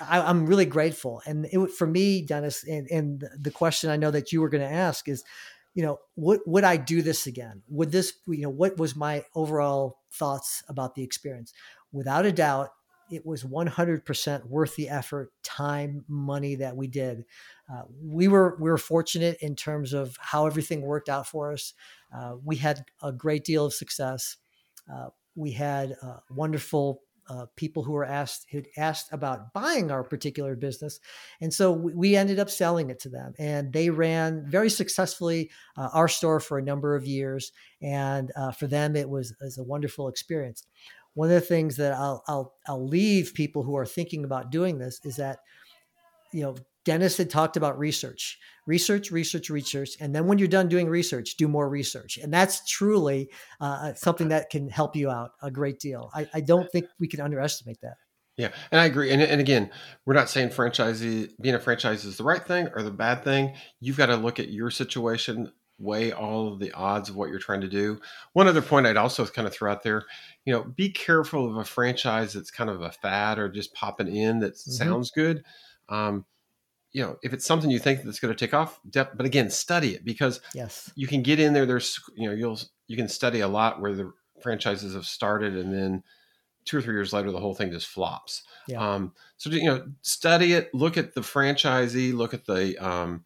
I, 0.00 0.30
am 0.30 0.46
really 0.46 0.66
grateful. 0.66 1.22
And 1.26 1.46
it, 1.50 1.70
for 1.70 1.86
me, 1.86 2.22
Dennis, 2.22 2.64
and, 2.64 2.86
and 2.90 3.24
the 3.38 3.50
question 3.50 3.90
I 3.90 3.96
know 3.96 4.10
that 4.10 4.32
you 4.32 4.40
were 4.40 4.48
going 4.48 4.66
to 4.66 4.74
ask 4.74 5.08
is, 5.08 5.24
you 5.74 5.82
know, 5.84 5.98
would 6.16 6.40
would 6.46 6.64
I 6.64 6.76
do 6.76 7.00
this 7.00 7.26
again? 7.26 7.62
Would 7.68 7.92
this, 7.92 8.12
you 8.26 8.42
know, 8.42 8.50
what 8.50 8.76
was 8.76 8.96
my 8.96 9.24
overall 9.34 9.98
thoughts 10.12 10.64
about 10.68 10.94
the 10.94 11.04
experience? 11.04 11.52
Without 11.92 12.26
a 12.26 12.32
doubt, 12.32 12.70
it 13.10 13.26
was 13.26 13.44
100% 13.44 14.46
worth 14.46 14.76
the 14.76 14.88
effort, 14.88 15.32
time, 15.42 16.04
money 16.08 16.56
that 16.56 16.76
we 16.76 16.86
did. 16.86 17.24
Uh, 17.72 17.82
we 18.02 18.28
were 18.28 18.56
we 18.60 18.70
were 18.70 18.78
fortunate 18.78 19.38
in 19.40 19.54
terms 19.54 19.92
of 19.92 20.16
how 20.20 20.46
everything 20.46 20.82
worked 20.82 21.08
out 21.08 21.26
for 21.26 21.52
us. 21.52 21.74
Uh, 22.16 22.34
we 22.44 22.56
had 22.56 22.84
a 23.02 23.12
great 23.12 23.44
deal 23.44 23.64
of 23.66 23.74
success. 23.74 24.36
Uh, 24.92 25.08
we 25.36 25.52
had 25.52 25.96
wonderful 26.30 27.02
uh, 27.30 27.46
people 27.54 27.84
who 27.84 27.92
were 27.92 28.04
asked 28.04 28.46
who'd 28.50 28.68
asked 28.76 29.08
about 29.12 29.52
buying 29.54 29.90
our 29.90 30.02
particular 30.02 30.56
business, 30.56 30.98
and 31.40 31.54
so 31.54 31.70
we, 31.70 31.94
we 31.94 32.16
ended 32.16 32.40
up 32.40 32.50
selling 32.50 32.90
it 32.90 32.98
to 32.98 33.08
them, 33.08 33.32
and 33.38 33.72
they 33.72 33.88
ran 33.88 34.44
very 34.50 34.68
successfully 34.68 35.50
uh, 35.76 35.88
our 35.94 36.08
store 36.08 36.40
for 36.40 36.58
a 36.58 36.62
number 36.62 36.96
of 36.96 37.06
years, 37.06 37.52
and 37.80 38.32
uh, 38.36 38.50
for 38.50 38.66
them 38.66 38.96
it 38.96 39.08
was, 39.08 39.32
was 39.40 39.58
a 39.58 39.62
wonderful 39.62 40.08
experience. 40.08 40.66
One 41.14 41.28
of 41.28 41.34
the 41.34 41.40
things 41.40 41.76
that 41.76 41.92
I'll, 41.92 42.22
I'll 42.26 42.54
I'll 42.66 42.86
leave 42.86 43.32
people 43.34 43.62
who 43.62 43.76
are 43.76 43.86
thinking 43.86 44.24
about 44.24 44.50
doing 44.50 44.78
this 44.78 45.00
is 45.04 45.16
that 45.16 45.38
you 46.32 46.42
know 46.42 46.56
Dennis 46.84 47.16
had 47.16 47.30
talked 47.30 47.56
about 47.56 47.78
research, 47.78 48.38
research, 48.66 49.10
research, 49.10 49.50
research. 49.50 49.90
And 50.00 50.14
then 50.14 50.26
when 50.26 50.38
you're 50.38 50.48
done 50.48 50.68
doing 50.68 50.88
research, 50.88 51.36
do 51.36 51.46
more 51.48 51.68
research. 51.68 52.18
And 52.18 52.32
that's 52.32 52.66
truly 52.68 53.30
uh, 53.60 53.92
something 53.94 54.28
that 54.28 54.50
can 54.50 54.68
help 54.68 54.96
you 54.96 55.10
out 55.10 55.32
a 55.42 55.50
great 55.50 55.78
deal. 55.78 56.10
I, 56.14 56.28
I, 56.32 56.40
don't 56.40 56.70
think 56.70 56.86
we 56.98 57.08
can 57.08 57.20
underestimate 57.20 57.80
that. 57.82 57.96
Yeah. 58.36 58.50
And 58.70 58.80
I 58.80 58.86
agree. 58.86 59.10
And, 59.10 59.20
and 59.20 59.40
again, 59.40 59.70
we're 60.06 60.14
not 60.14 60.30
saying 60.30 60.50
franchisee, 60.50 61.30
being 61.40 61.54
a 61.54 61.60
franchise 61.60 62.06
is 62.06 62.16
the 62.16 62.24
right 62.24 62.42
thing 62.42 62.68
or 62.74 62.82
the 62.82 62.90
bad 62.90 63.22
thing. 63.22 63.54
You've 63.80 63.98
got 63.98 64.06
to 64.06 64.16
look 64.16 64.40
at 64.40 64.48
your 64.48 64.70
situation, 64.70 65.52
weigh 65.78 66.12
all 66.12 66.50
of 66.50 66.58
the 66.58 66.72
odds 66.72 67.10
of 67.10 67.16
what 67.16 67.28
you're 67.28 67.38
trying 67.38 67.60
to 67.60 67.68
do. 67.68 68.00
One 68.32 68.48
other 68.48 68.62
point 68.62 68.86
I'd 68.86 68.96
also 68.96 69.26
kind 69.26 69.46
of 69.46 69.52
throw 69.52 69.70
out 69.70 69.82
there, 69.82 70.04
you 70.46 70.54
know, 70.54 70.62
be 70.62 70.90
careful 70.90 71.50
of 71.50 71.56
a 71.56 71.64
franchise 71.64 72.32
that's 72.32 72.50
kind 72.50 72.70
of 72.70 72.80
a 72.80 72.92
fad 72.92 73.38
or 73.38 73.50
just 73.50 73.74
popping 73.74 74.08
in 74.08 74.38
that 74.40 74.54
mm-hmm. 74.54 74.70
sounds 74.70 75.10
good. 75.10 75.44
Um, 75.90 76.24
you 76.92 77.02
know, 77.02 77.16
if 77.22 77.32
it's 77.32 77.46
something 77.46 77.70
you 77.70 77.78
think 77.78 78.02
that's 78.02 78.18
going 78.18 78.34
to 78.34 78.38
take 78.38 78.54
off, 78.54 78.80
but 78.92 79.24
again, 79.24 79.50
study 79.50 79.94
it 79.94 80.04
because 80.04 80.40
yes, 80.54 80.90
you 80.96 81.06
can 81.06 81.22
get 81.22 81.38
in 81.38 81.52
there. 81.52 81.66
There's, 81.66 82.00
you 82.16 82.28
know, 82.28 82.34
you'll, 82.34 82.58
you 82.88 82.96
can 82.96 83.08
study 83.08 83.40
a 83.40 83.48
lot 83.48 83.80
where 83.80 83.94
the 83.94 84.12
franchises 84.42 84.94
have 84.94 85.06
started 85.06 85.56
and 85.56 85.72
then 85.72 86.02
two 86.64 86.78
or 86.78 86.82
three 86.82 86.94
years 86.94 87.12
later, 87.12 87.30
the 87.30 87.38
whole 87.38 87.54
thing 87.54 87.70
just 87.70 87.86
flops. 87.86 88.42
Yeah. 88.68 88.94
Um, 88.94 89.12
so, 89.36 89.50
you 89.50 89.64
know, 89.64 89.86
study 90.02 90.52
it, 90.52 90.74
look 90.74 90.96
at 90.96 91.14
the 91.14 91.20
franchisee, 91.20 92.12
look 92.12 92.34
at 92.34 92.44
the, 92.44 92.76
um, 92.78 93.24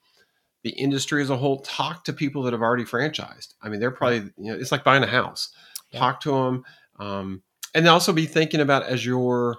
the 0.62 0.70
industry 0.70 1.20
as 1.20 1.30
a 1.30 1.36
whole, 1.36 1.60
talk 1.60 2.04
to 2.04 2.12
people 2.12 2.42
that 2.42 2.52
have 2.52 2.62
already 2.62 2.84
franchised. 2.84 3.54
I 3.62 3.68
mean, 3.68 3.80
they're 3.80 3.90
probably, 3.90 4.30
you 4.38 4.52
know, 4.52 4.54
it's 4.54 4.72
like 4.72 4.84
buying 4.84 5.02
a 5.02 5.08
house, 5.08 5.50
yeah. 5.90 5.98
talk 5.98 6.20
to 6.20 6.30
them. 6.30 6.64
Um, 6.98 7.42
and 7.74 7.88
also 7.88 8.12
be 8.12 8.26
thinking 8.26 8.60
about 8.60 8.84
as 8.84 9.04
you're, 9.04 9.56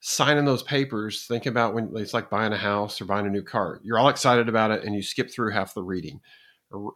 signing 0.00 0.44
those 0.44 0.62
papers, 0.62 1.26
think 1.26 1.46
about 1.46 1.74
when 1.74 1.90
it's 1.96 2.14
like 2.14 2.30
buying 2.30 2.52
a 2.52 2.58
house 2.58 3.00
or 3.00 3.04
buying 3.04 3.26
a 3.26 3.30
new 3.30 3.42
car. 3.42 3.80
You're 3.82 3.98
all 3.98 4.08
excited 4.08 4.48
about 4.48 4.70
it 4.70 4.84
and 4.84 4.94
you 4.94 5.02
skip 5.02 5.30
through 5.30 5.52
half 5.52 5.74
the 5.74 5.82
reading. 5.82 6.20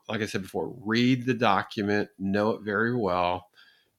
Like 0.08 0.20
I 0.20 0.26
said 0.26 0.42
before, 0.42 0.74
read 0.84 1.26
the 1.26 1.34
document, 1.34 2.10
know 2.18 2.50
it 2.50 2.62
very 2.62 2.94
well, 2.94 3.46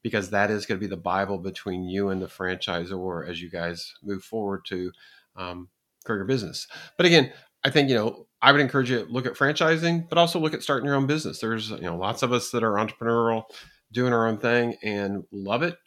because 0.04 0.30
that 0.30 0.52
is 0.52 0.66
going 0.66 0.80
to 0.80 0.86
be 0.86 0.90
the 0.90 0.98
Bible 0.98 1.38
between 1.38 1.84
you 1.84 2.10
and 2.10 2.22
the 2.22 2.28
franchisor 2.28 3.28
as 3.28 3.42
you 3.42 3.50
guys 3.50 3.94
move 4.04 4.24
forward 4.24 4.66
to 4.66 4.92
um, 5.36 5.70
grow 6.06 6.16
your 6.16 6.26
business. 6.26 6.68
But 6.96 7.06
again, 7.06 7.34
I 7.64 7.72
think, 7.72 7.90
you 7.90 7.96
know, 7.96 8.28
I 8.42 8.52
would 8.52 8.62
encourage 8.62 8.92
you 8.92 9.06
to 9.06 9.12
look 9.12 9.26
at 9.26 9.34
franchising, 9.34 10.10
but 10.10 10.18
also 10.18 10.40
look 10.40 10.54
at 10.54 10.64
starting 10.64 10.86
your 10.86 10.96
own 10.96 11.08
business. 11.08 11.40
There's, 11.40 11.72
you 11.72 11.82
know, 11.82 11.98
lots 11.98 12.22
of 12.22 12.34
us 12.34 12.52
that 12.52 12.64
are 12.64 12.74
entrepreneurial, 12.74 13.44
doing 13.92 14.14
our 14.14 14.28
own 14.28 14.38
thing 14.38 14.76
and 14.84 15.24
love 15.32 15.64
it 15.64 15.78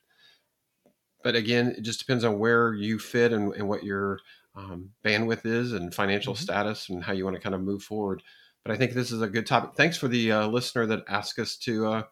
but 1.26 1.34
again, 1.34 1.74
it 1.76 1.80
just 1.80 1.98
depends 1.98 2.22
on 2.22 2.38
where 2.38 2.72
you 2.72 3.00
fit 3.00 3.32
and, 3.32 3.52
and 3.54 3.68
what 3.68 3.82
your 3.82 4.20
um, 4.54 4.90
bandwidth 5.04 5.44
is 5.44 5.72
and 5.72 5.92
financial 5.92 6.34
mm-hmm. 6.34 6.44
status 6.44 6.88
and 6.88 7.02
how 7.02 7.12
you 7.12 7.24
want 7.24 7.34
to 7.34 7.42
kind 7.42 7.52
of 7.52 7.60
move 7.60 7.82
forward. 7.82 8.22
But 8.64 8.72
I 8.72 8.76
think 8.76 8.92
this 8.92 9.10
is 9.10 9.20
a 9.20 9.26
good 9.26 9.44
topic. 9.44 9.70
Thanks 9.74 9.98
for 9.98 10.06
the 10.06 10.30
uh, 10.30 10.46
listener 10.46 10.86
that 10.86 11.02
asked 11.08 11.36
us 11.40 11.56
to 11.64 11.86
uh, 11.88 12.02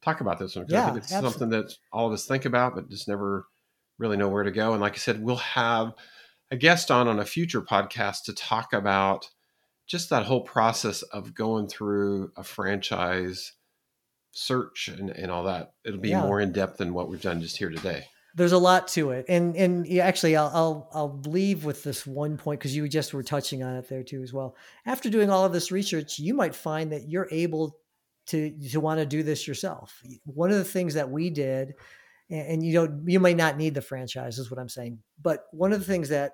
talk 0.00 0.22
about 0.22 0.38
this 0.38 0.56
one. 0.56 0.64
Yeah, 0.66 0.80
I 0.80 0.84
think 0.86 0.96
it's 0.96 1.12
absolutely. 1.12 1.30
something 1.30 1.58
that 1.58 1.74
all 1.92 2.06
of 2.06 2.14
us 2.14 2.24
think 2.24 2.46
about, 2.46 2.74
but 2.74 2.88
just 2.88 3.06
never 3.06 3.44
really 3.98 4.16
know 4.16 4.30
where 4.30 4.44
to 4.44 4.50
go. 4.50 4.72
And 4.72 4.80
like 4.80 4.94
I 4.94 4.96
said, 4.96 5.22
we'll 5.22 5.36
have 5.36 5.92
a 6.50 6.56
guest 6.56 6.90
on 6.90 7.06
on 7.06 7.20
a 7.20 7.26
future 7.26 7.60
podcast 7.60 8.22
to 8.24 8.32
talk 8.32 8.72
about 8.72 9.28
just 9.86 10.08
that 10.08 10.24
whole 10.24 10.40
process 10.40 11.02
of 11.02 11.34
going 11.34 11.68
through 11.68 12.32
a 12.34 12.44
franchise 12.44 13.52
search 14.32 14.88
and, 14.88 15.10
and 15.10 15.30
all 15.30 15.44
that. 15.44 15.74
It'll 15.84 16.00
be 16.00 16.08
yeah. 16.08 16.22
more 16.22 16.40
in 16.40 16.52
depth 16.52 16.78
than 16.78 16.94
what 16.94 17.10
we've 17.10 17.20
done 17.20 17.42
just 17.42 17.58
here 17.58 17.68
today 17.68 18.06
there's 18.38 18.52
a 18.52 18.58
lot 18.58 18.88
to 18.88 19.10
it. 19.10 19.26
And 19.28 19.54
and 19.56 19.98
actually 19.98 20.36
I'll, 20.36 20.50
I'll 20.54 20.90
i'll 20.92 21.20
leave 21.26 21.64
with 21.64 21.82
this 21.82 22.06
one 22.06 22.36
point 22.36 22.60
because 22.60 22.74
you 22.74 22.88
just 22.88 23.12
were 23.12 23.22
touching 23.22 23.62
on 23.62 23.76
it 23.76 23.88
there 23.88 24.02
too 24.02 24.22
as 24.22 24.32
well. 24.32 24.56
After 24.86 25.10
doing 25.10 25.28
all 25.28 25.44
of 25.44 25.52
this 25.52 25.70
research 25.70 26.18
you 26.18 26.34
might 26.34 26.54
find 26.54 26.92
that 26.92 27.08
you're 27.08 27.28
able 27.30 27.76
to 28.28 28.50
to 28.70 28.80
want 28.80 29.00
to 29.00 29.06
do 29.06 29.22
this 29.22 29.46
yourself. 29.46 30.02
One 30.24 30.50
of 30.50 30.56
the 30.56 30.64
things 30.64 30.94
that 30.94 31.10
we 31.10 31.30
did 31.30 31.74
and, 32.30 32.46
and 32.48 32.66
you 32.66 32.74
know 32.74 33.00
you 33.06 33.20
may 33.20 33.34
not 33.34 33.56
need 33.56 33.74
the 33.74 33.82
franchise 33.82 34.38
is 34.38 34.50
what 34.50 34.60
i'm 34.60 34.68
saying 34.68 34.98
but 35.22 35.44
one 35.52 35.72
of 35.72 35.78
the 35.78 35.84
things 35.84 36.08
that 36.08 36.32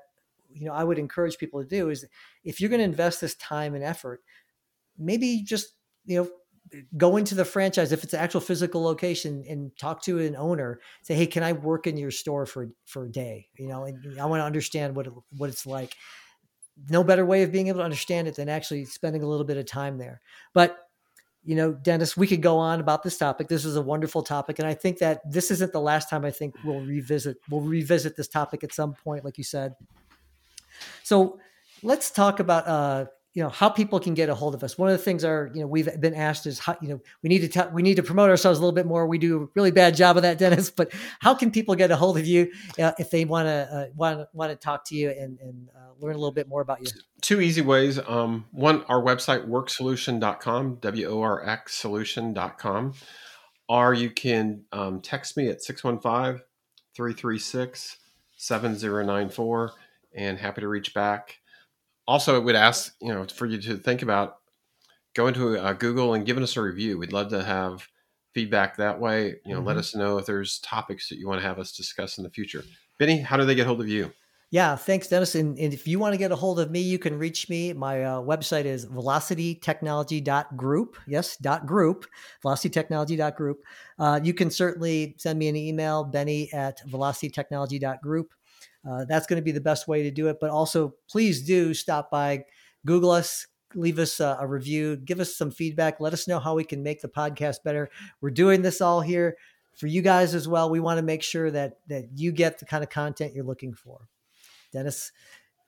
you 0.52 0.66
know 0.66 0.72
i 0.72 0.84
would 0.84 0.98
encourage 0.98 1.38
people 1.38 1.62
to 1.62 1.68
do 1.68 1.90
is 1.90 2.06
if 2.44 2.60
you're 2.60 2.70
going 2.70 2.80
to 2.80 2.84
invest 2.84 3.20
this 3.20 3.34
time 3.36 3.74
and 3.74 3.84
effort 3.84 4.22
maybe 4.98 5.42
just 5.42 5.74
you 6.06 6.22
know 6.22 6.28
go 6.96 7.16
into 7.16 7.34
the 7.34 7.44
franchise 7.44 7.92
if 7.92 8.04
it's 8.04 8.14
an 8.14 8.20
actual 8.20 8.40
physical 8.40 8.82
location 8.82 9.44
and 9.48 9.76
talk 9.78 10.02
to 10.02 10.18
an 10.18 10.34
owner 10.36 10.80
say 11.02 11.14
hey 11.14 11.26
can 11.26 11.42
i 11.42 11.52
work 11.52 11.86
in 11.86 11.96
your 11.96 12.10
store 12.10 12.46
for 12.46 12.68
for 12.86 13.06
a 13.06 13.10
day? 13.10 13.48
You 13.58 13.68
know 13.68 13.84
and 13.84 14.20
i 14.20 14.26
want 14.26 14.40
to 14.40 14.44
understand 14.44 14.96
what 14.96 15.06
it, 15.06 15.12
what 15.36 15.50
it's 15.50 15.66
like. 15.66 15.94
No 16.88 17.04
better 17.04 17.24
way 17.24 17.44
of 17.44 17.52
being 17.52 17.68
able 17.68 17.78
to 17.78 17.84
understand 17.84 18.26
it 18.26 18.34
than 18.34 18.48
actually 18.48 18.84
spending 18.86 19.22
a 19.22 19.28
little 19.28 19.46
bit 19.46 19.56
of 19.56 19.66
time 19.66 19.98
there. 19.98 20.20
But 20.52 20.78
you 21.44 21.54
know 21.54 21.72
dennis 21.74 22.16
we 22.16 22.26
could 22.26 22.40
go 22.40 22.56
on 22.56 22.80
about 22.80 23.02
this 23.02 23.18
topic. 23.18 23.48
This 23.48 23.64
is 23.64 23.76
a 23.76 23.82
wonderful 23.82 24.22
topic 24.22 24.58
and 24.58 24.66
i 24.66 24.74
think 24.74 24.98
that 24.98 25.20
this 25.30 25.50
isn't 25.50 25.72
the 25.72 25.80
last 25.80 26.08
time 26.08 26.24
i 26.24 26.30
think 26.30 26.54
we'll 26.64 26.80
revisit 26.80 27.36
we'll 27.50 27.60
revisit 27.60 28.16
this 28.16 28.28
topic 28.28 28.64
at 28.64 28.72
some 28.72 28.94
point 28.94 29.24
like 29.24 29.38
you 29.38 29.44
said. 29.44 29.74
So 31.02 31.38
let's 31.82 32.10
talk 32.10 32.40
about 32.40 32.66
uh 32.66 33.06
you 33.34 33.42
know 33.42 33.48
how 33.48 33.68
people 33.68 33.98
can 33.98 34.14
get 34.14 34.28
a 34.28 34.34
hold 34.34 34.54
of 34.54 34.62
us. 34.62 34.78
One 34.78 34.88
of 34.88 34.96
the 34.96 35.02
things 35.02 35.24
are 35.24 35.50
you 35.52 35.60
know 35.60 35.66
we've 35.66 35.88
been 36.00 36.14
asked 36.14 36.46
is 36.46 36.60
how 36.60 36.76
you 36.80 36.88
know 36.88 37.00
we 37.22 37.28
need 37.28 37.40
to 37.40 37.48
tell 37.48 37.68
we 37.70 37.82
need 37.82 37.96
to 37.96 38.02
promote 38.02 38.30
ourselves 38.30 38.58
a 38.58 38.62
little 38.62 38.74
bit 38.74 38.86
more. 38.86 39.08
We 39.08 39.18
do 39.18 39.42
a 39.42 39.46
really 39.56 39.72
bad 39.72 39.96
job 39.96 40.16
of 40.16 40.22
that 40.22 40.38
dennis 40.44 40.70
but 40.70 40.92
how 41.18 41.34
can 41.34 41.50
people 41.50 41.74
get 41.74 41.90
a 41.90 41.96
hold 41.96 42.16
of 42.16 42.26
you 42.26 42.52
uh, 42.78 42.92
if 42.98 43.10
they 43.10 43.24
want 43.24 43.46
to 43.46 43.90
want 43.96 44.28
want 44.32 44.52
to 44.52 44.56
talk 44.56 44.84
to 44.86 44.94
you 44.94 45.10
and, 45.10 45.38
and 45.40 45.68
uh, 45.76 45.92
learn 45.98 46.14
a 46.14 46.18
little 46.18 46.32
bit 46.32 46.48
more 46.48 46.60
about 46.60 46.80
you? 46.80 46.86
Two 47.20 47.40
easy 47.40 47.60
ways 47.60 47.98
um, 48.06 48.46
one 48.52 48.84
our 48.84 49.02
website 49.02 49.48
worxsolution.com 49.48 50.76
w-o-r-x 50.76 51.74
solution.com 51.74 52.94
or 53.68 53.94
you 53.94 54.10
can 54.10 54.62
um, 54.70 55.00
text 55.00 55.36
me 55.36 55.48
at 55.48 55.60
615 55.60 56.40
336 56.94 57.96
7094 58.36 59.72
and 60.14 60.38
happy 60.38 60.60
to 60.60 60.68
reach 60.68 60.94
back 60.94 61.38
also, 62.06 62.36
it 62.36 62.44
would 62.44 62.56
ask 62.56 62.94
you 63.00 63.12
know 63.12 63.26
for 63.26 63.46
you 63.46 63.60
to 63.62 63.76
think 63.76 64.02
about 64.02 64.38
going 65.14 65.34
to 65.34 65.58
uh, 65.58 65.72
Google 65.72 66.14
and 66.14 66.26
giving 66.26 66.42
us 66.42 66.56
a 66.56 66.62
review. 66.62 66.98
We'd 66.98 67.12
love 67.12 67.30
to 67.30 67.42
have 67.42 67.86
feedback 68.34 68.76
that 68.76 69.00
way. 69.00 69.36
You 69.44 69.52
know, 69.52 69.58
mm-hmm. 69.58 69.68
let 69.68 69.76
us 69.76 69.94
know 69.94 70.18
if 70.18 70.26
there's 70.26 70.58
topics 70.58 71.08
that 71.08 71.18
you 71.18 71.28
want 71.28 71.40
to 71.40 71.46
have 71.46 71.58
us 71.58 71.72
discuss 71.72 72.18
in 72.18 72.24
the 72.24 72.30
future. 72.30 72.64
Benny, 72.98 73.18
how 73.18 73.36
do 73.36 73.44
they 73.44 73.54
get 73.54 73.66
hold 73.66 73.80
of 73.80 73.88
you? 73.88 74.12
Yeah, 74.50 74.76
thanks, 74.76 75.08
Dennis. 75.08 75.34
And, 75.34 75.58
and, 75.58 75.74
if 75.74 75.88
you 75.88 75.98
want 75.98 76.12
to 76.12 76.16
get 76.16 76.30
a 76.30 76.36
hold 76.36 76.60
of 76.60 76.70
me, 76.70 76.80
you 76.80 76.96
can 76.96 77.18
reach 77.18 77.48
me. 77.48 77.72
My 77.72 78.04
uh, 78.04 78.20
website 78.20 78.66
is 78.66 78.86
velocitytechnology.group. 78.86 80.96
Yes, 81.08 81.36
dot 81.38 81.66
group, 81.66 82.06
velocitytechnology.group. 82.44 83.64
Uh, 83.98 84.20
you 84.22 84.32
can 84.32 84.50
certainly 84.50 85.16
send 85.18 85.40
me 85.40 85.48
an 85.48 85.56
email, 85.56 86.04
benny 86.04 86.52
at 86.52 86.80
velocitytechnology.group. 86.88 88.32
Uh, 88.88 89.04
that's 89.04 89.26
going 89.26 89.40
to 89.40 89.44
be 89.44 89.52
the 89.52 89.60
best 89.60 89.88
way 89.88 90.02
to 90.02 90.10
do 90.10 90.28
it. 90.28 90.38
But 90.40 90.50
also, 90.50 90.94
please 91.08 91.42
do 91.42 91.74
stop 91.74 92.10
by, 92.10 92.44
Google 92.86 93.10
us, 93.10 93.46
leave 93.74 93.98
us 93.98 94.20
a, 94.20 94.38
a 94.40 94.46
review, 94.46 94.96
give 94.96 95.20
us 95.20 95.36
some 95.36 95.50
feedback, 95.50 96.00
let 96.00 96.12
us 96.12 96.28
know 96.28 96.38
how 96.38 96.54
we 96.54 96.64
can 96.64 96.82
make 96.82 97.00
the 97.00 97.08
podcast 97.08 97.58
better. 97.64 97.90
We're 98.20 98.30
doing 98.30 98.62
this 98.62 98.80
all 98.80 99.00
here 99.00 99.36
for 99.76 99.86
you 99.86 100.02
guys 100.02 100.34
as 100.34 100.46
well. 100.46 100.70
We 100.70 100.80
want 100.80 100.98
to 100.98 101.02
make 101.02 101.22
sure 101.22 101.50
that 101.50 101.78
that 101.88 102.10
you 102.14 102.32
get 102.32 102.58
the 102.58 102.64
kind 102.64 102.84
of 102.84 102.90
content 102.90 103.34
you're 103.34 103.44
looking 103.44 103.74
for. 103.74 104.08
Dennis, 104.72 105.12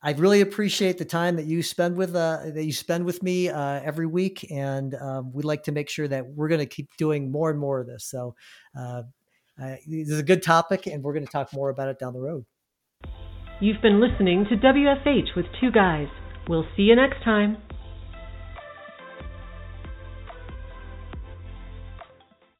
I 0.02 0.12
really 0.12 0.40
appreciate 0.40 0.98
the 0.98 1.04
time 1.04 1.36
that 1.36 1.46
you 1.46 1.62
spend 1.62 1.96
with 1.96 2.14
uh, 2.14 2.50
that 2.54 2.64
you 2.64 2.72
spend 2.72 3.04
with 3.04 3.22
me 3.22 3.48
uh, 3.48 3.80
every 3.82 4.06
week, 4.06 4.46
and 4.50 4.94
um, 4.94 5.32
we'd 5.32 5.44
like 5.44 5.64
to 5.64 5.72
make 5.72 5.88
sure 5.88 6.08
that 6.08 6.26
we're 6.26 6.48
going 6.48 6.60
to 6.60 6.66
keep 6.66 6.88
doing 6.96 7.30
more 7.30 7.50
and 7.50 7.58
more 7.58 7.80
of 7.80 7.86
this. 7.86 8.04
So, 8.04 8.34
uh, 8.78 9.02
this 9.58 10.08
is 10.10 10.20
a 10.20 10.24
good 10.24 10.42
topic, 10.42 10.86
and 10.86 11.02
we're 11.02 11.12
going 11.12 11.26
to 11.26 11.32
talk 11.32 11.52
more 11.52 11.70
about 11.70 11.88
it 11.88 11.98
down 11.98 12.12
the 12.12 12.20
road. 12.20 12.44
You've 13.58 13.80
been 13.80 14.00
listening 14.02 14.44
to 14.50 14.56
WFH 14.56 15.34
with 15.34 15.46
two 15.58 15.70
guys. 15.70 16.08
We'll 16.46 16.66
see 16.76 16.82
you 16.82 16.94
next 16.94 17.24
time. 17.24 17.56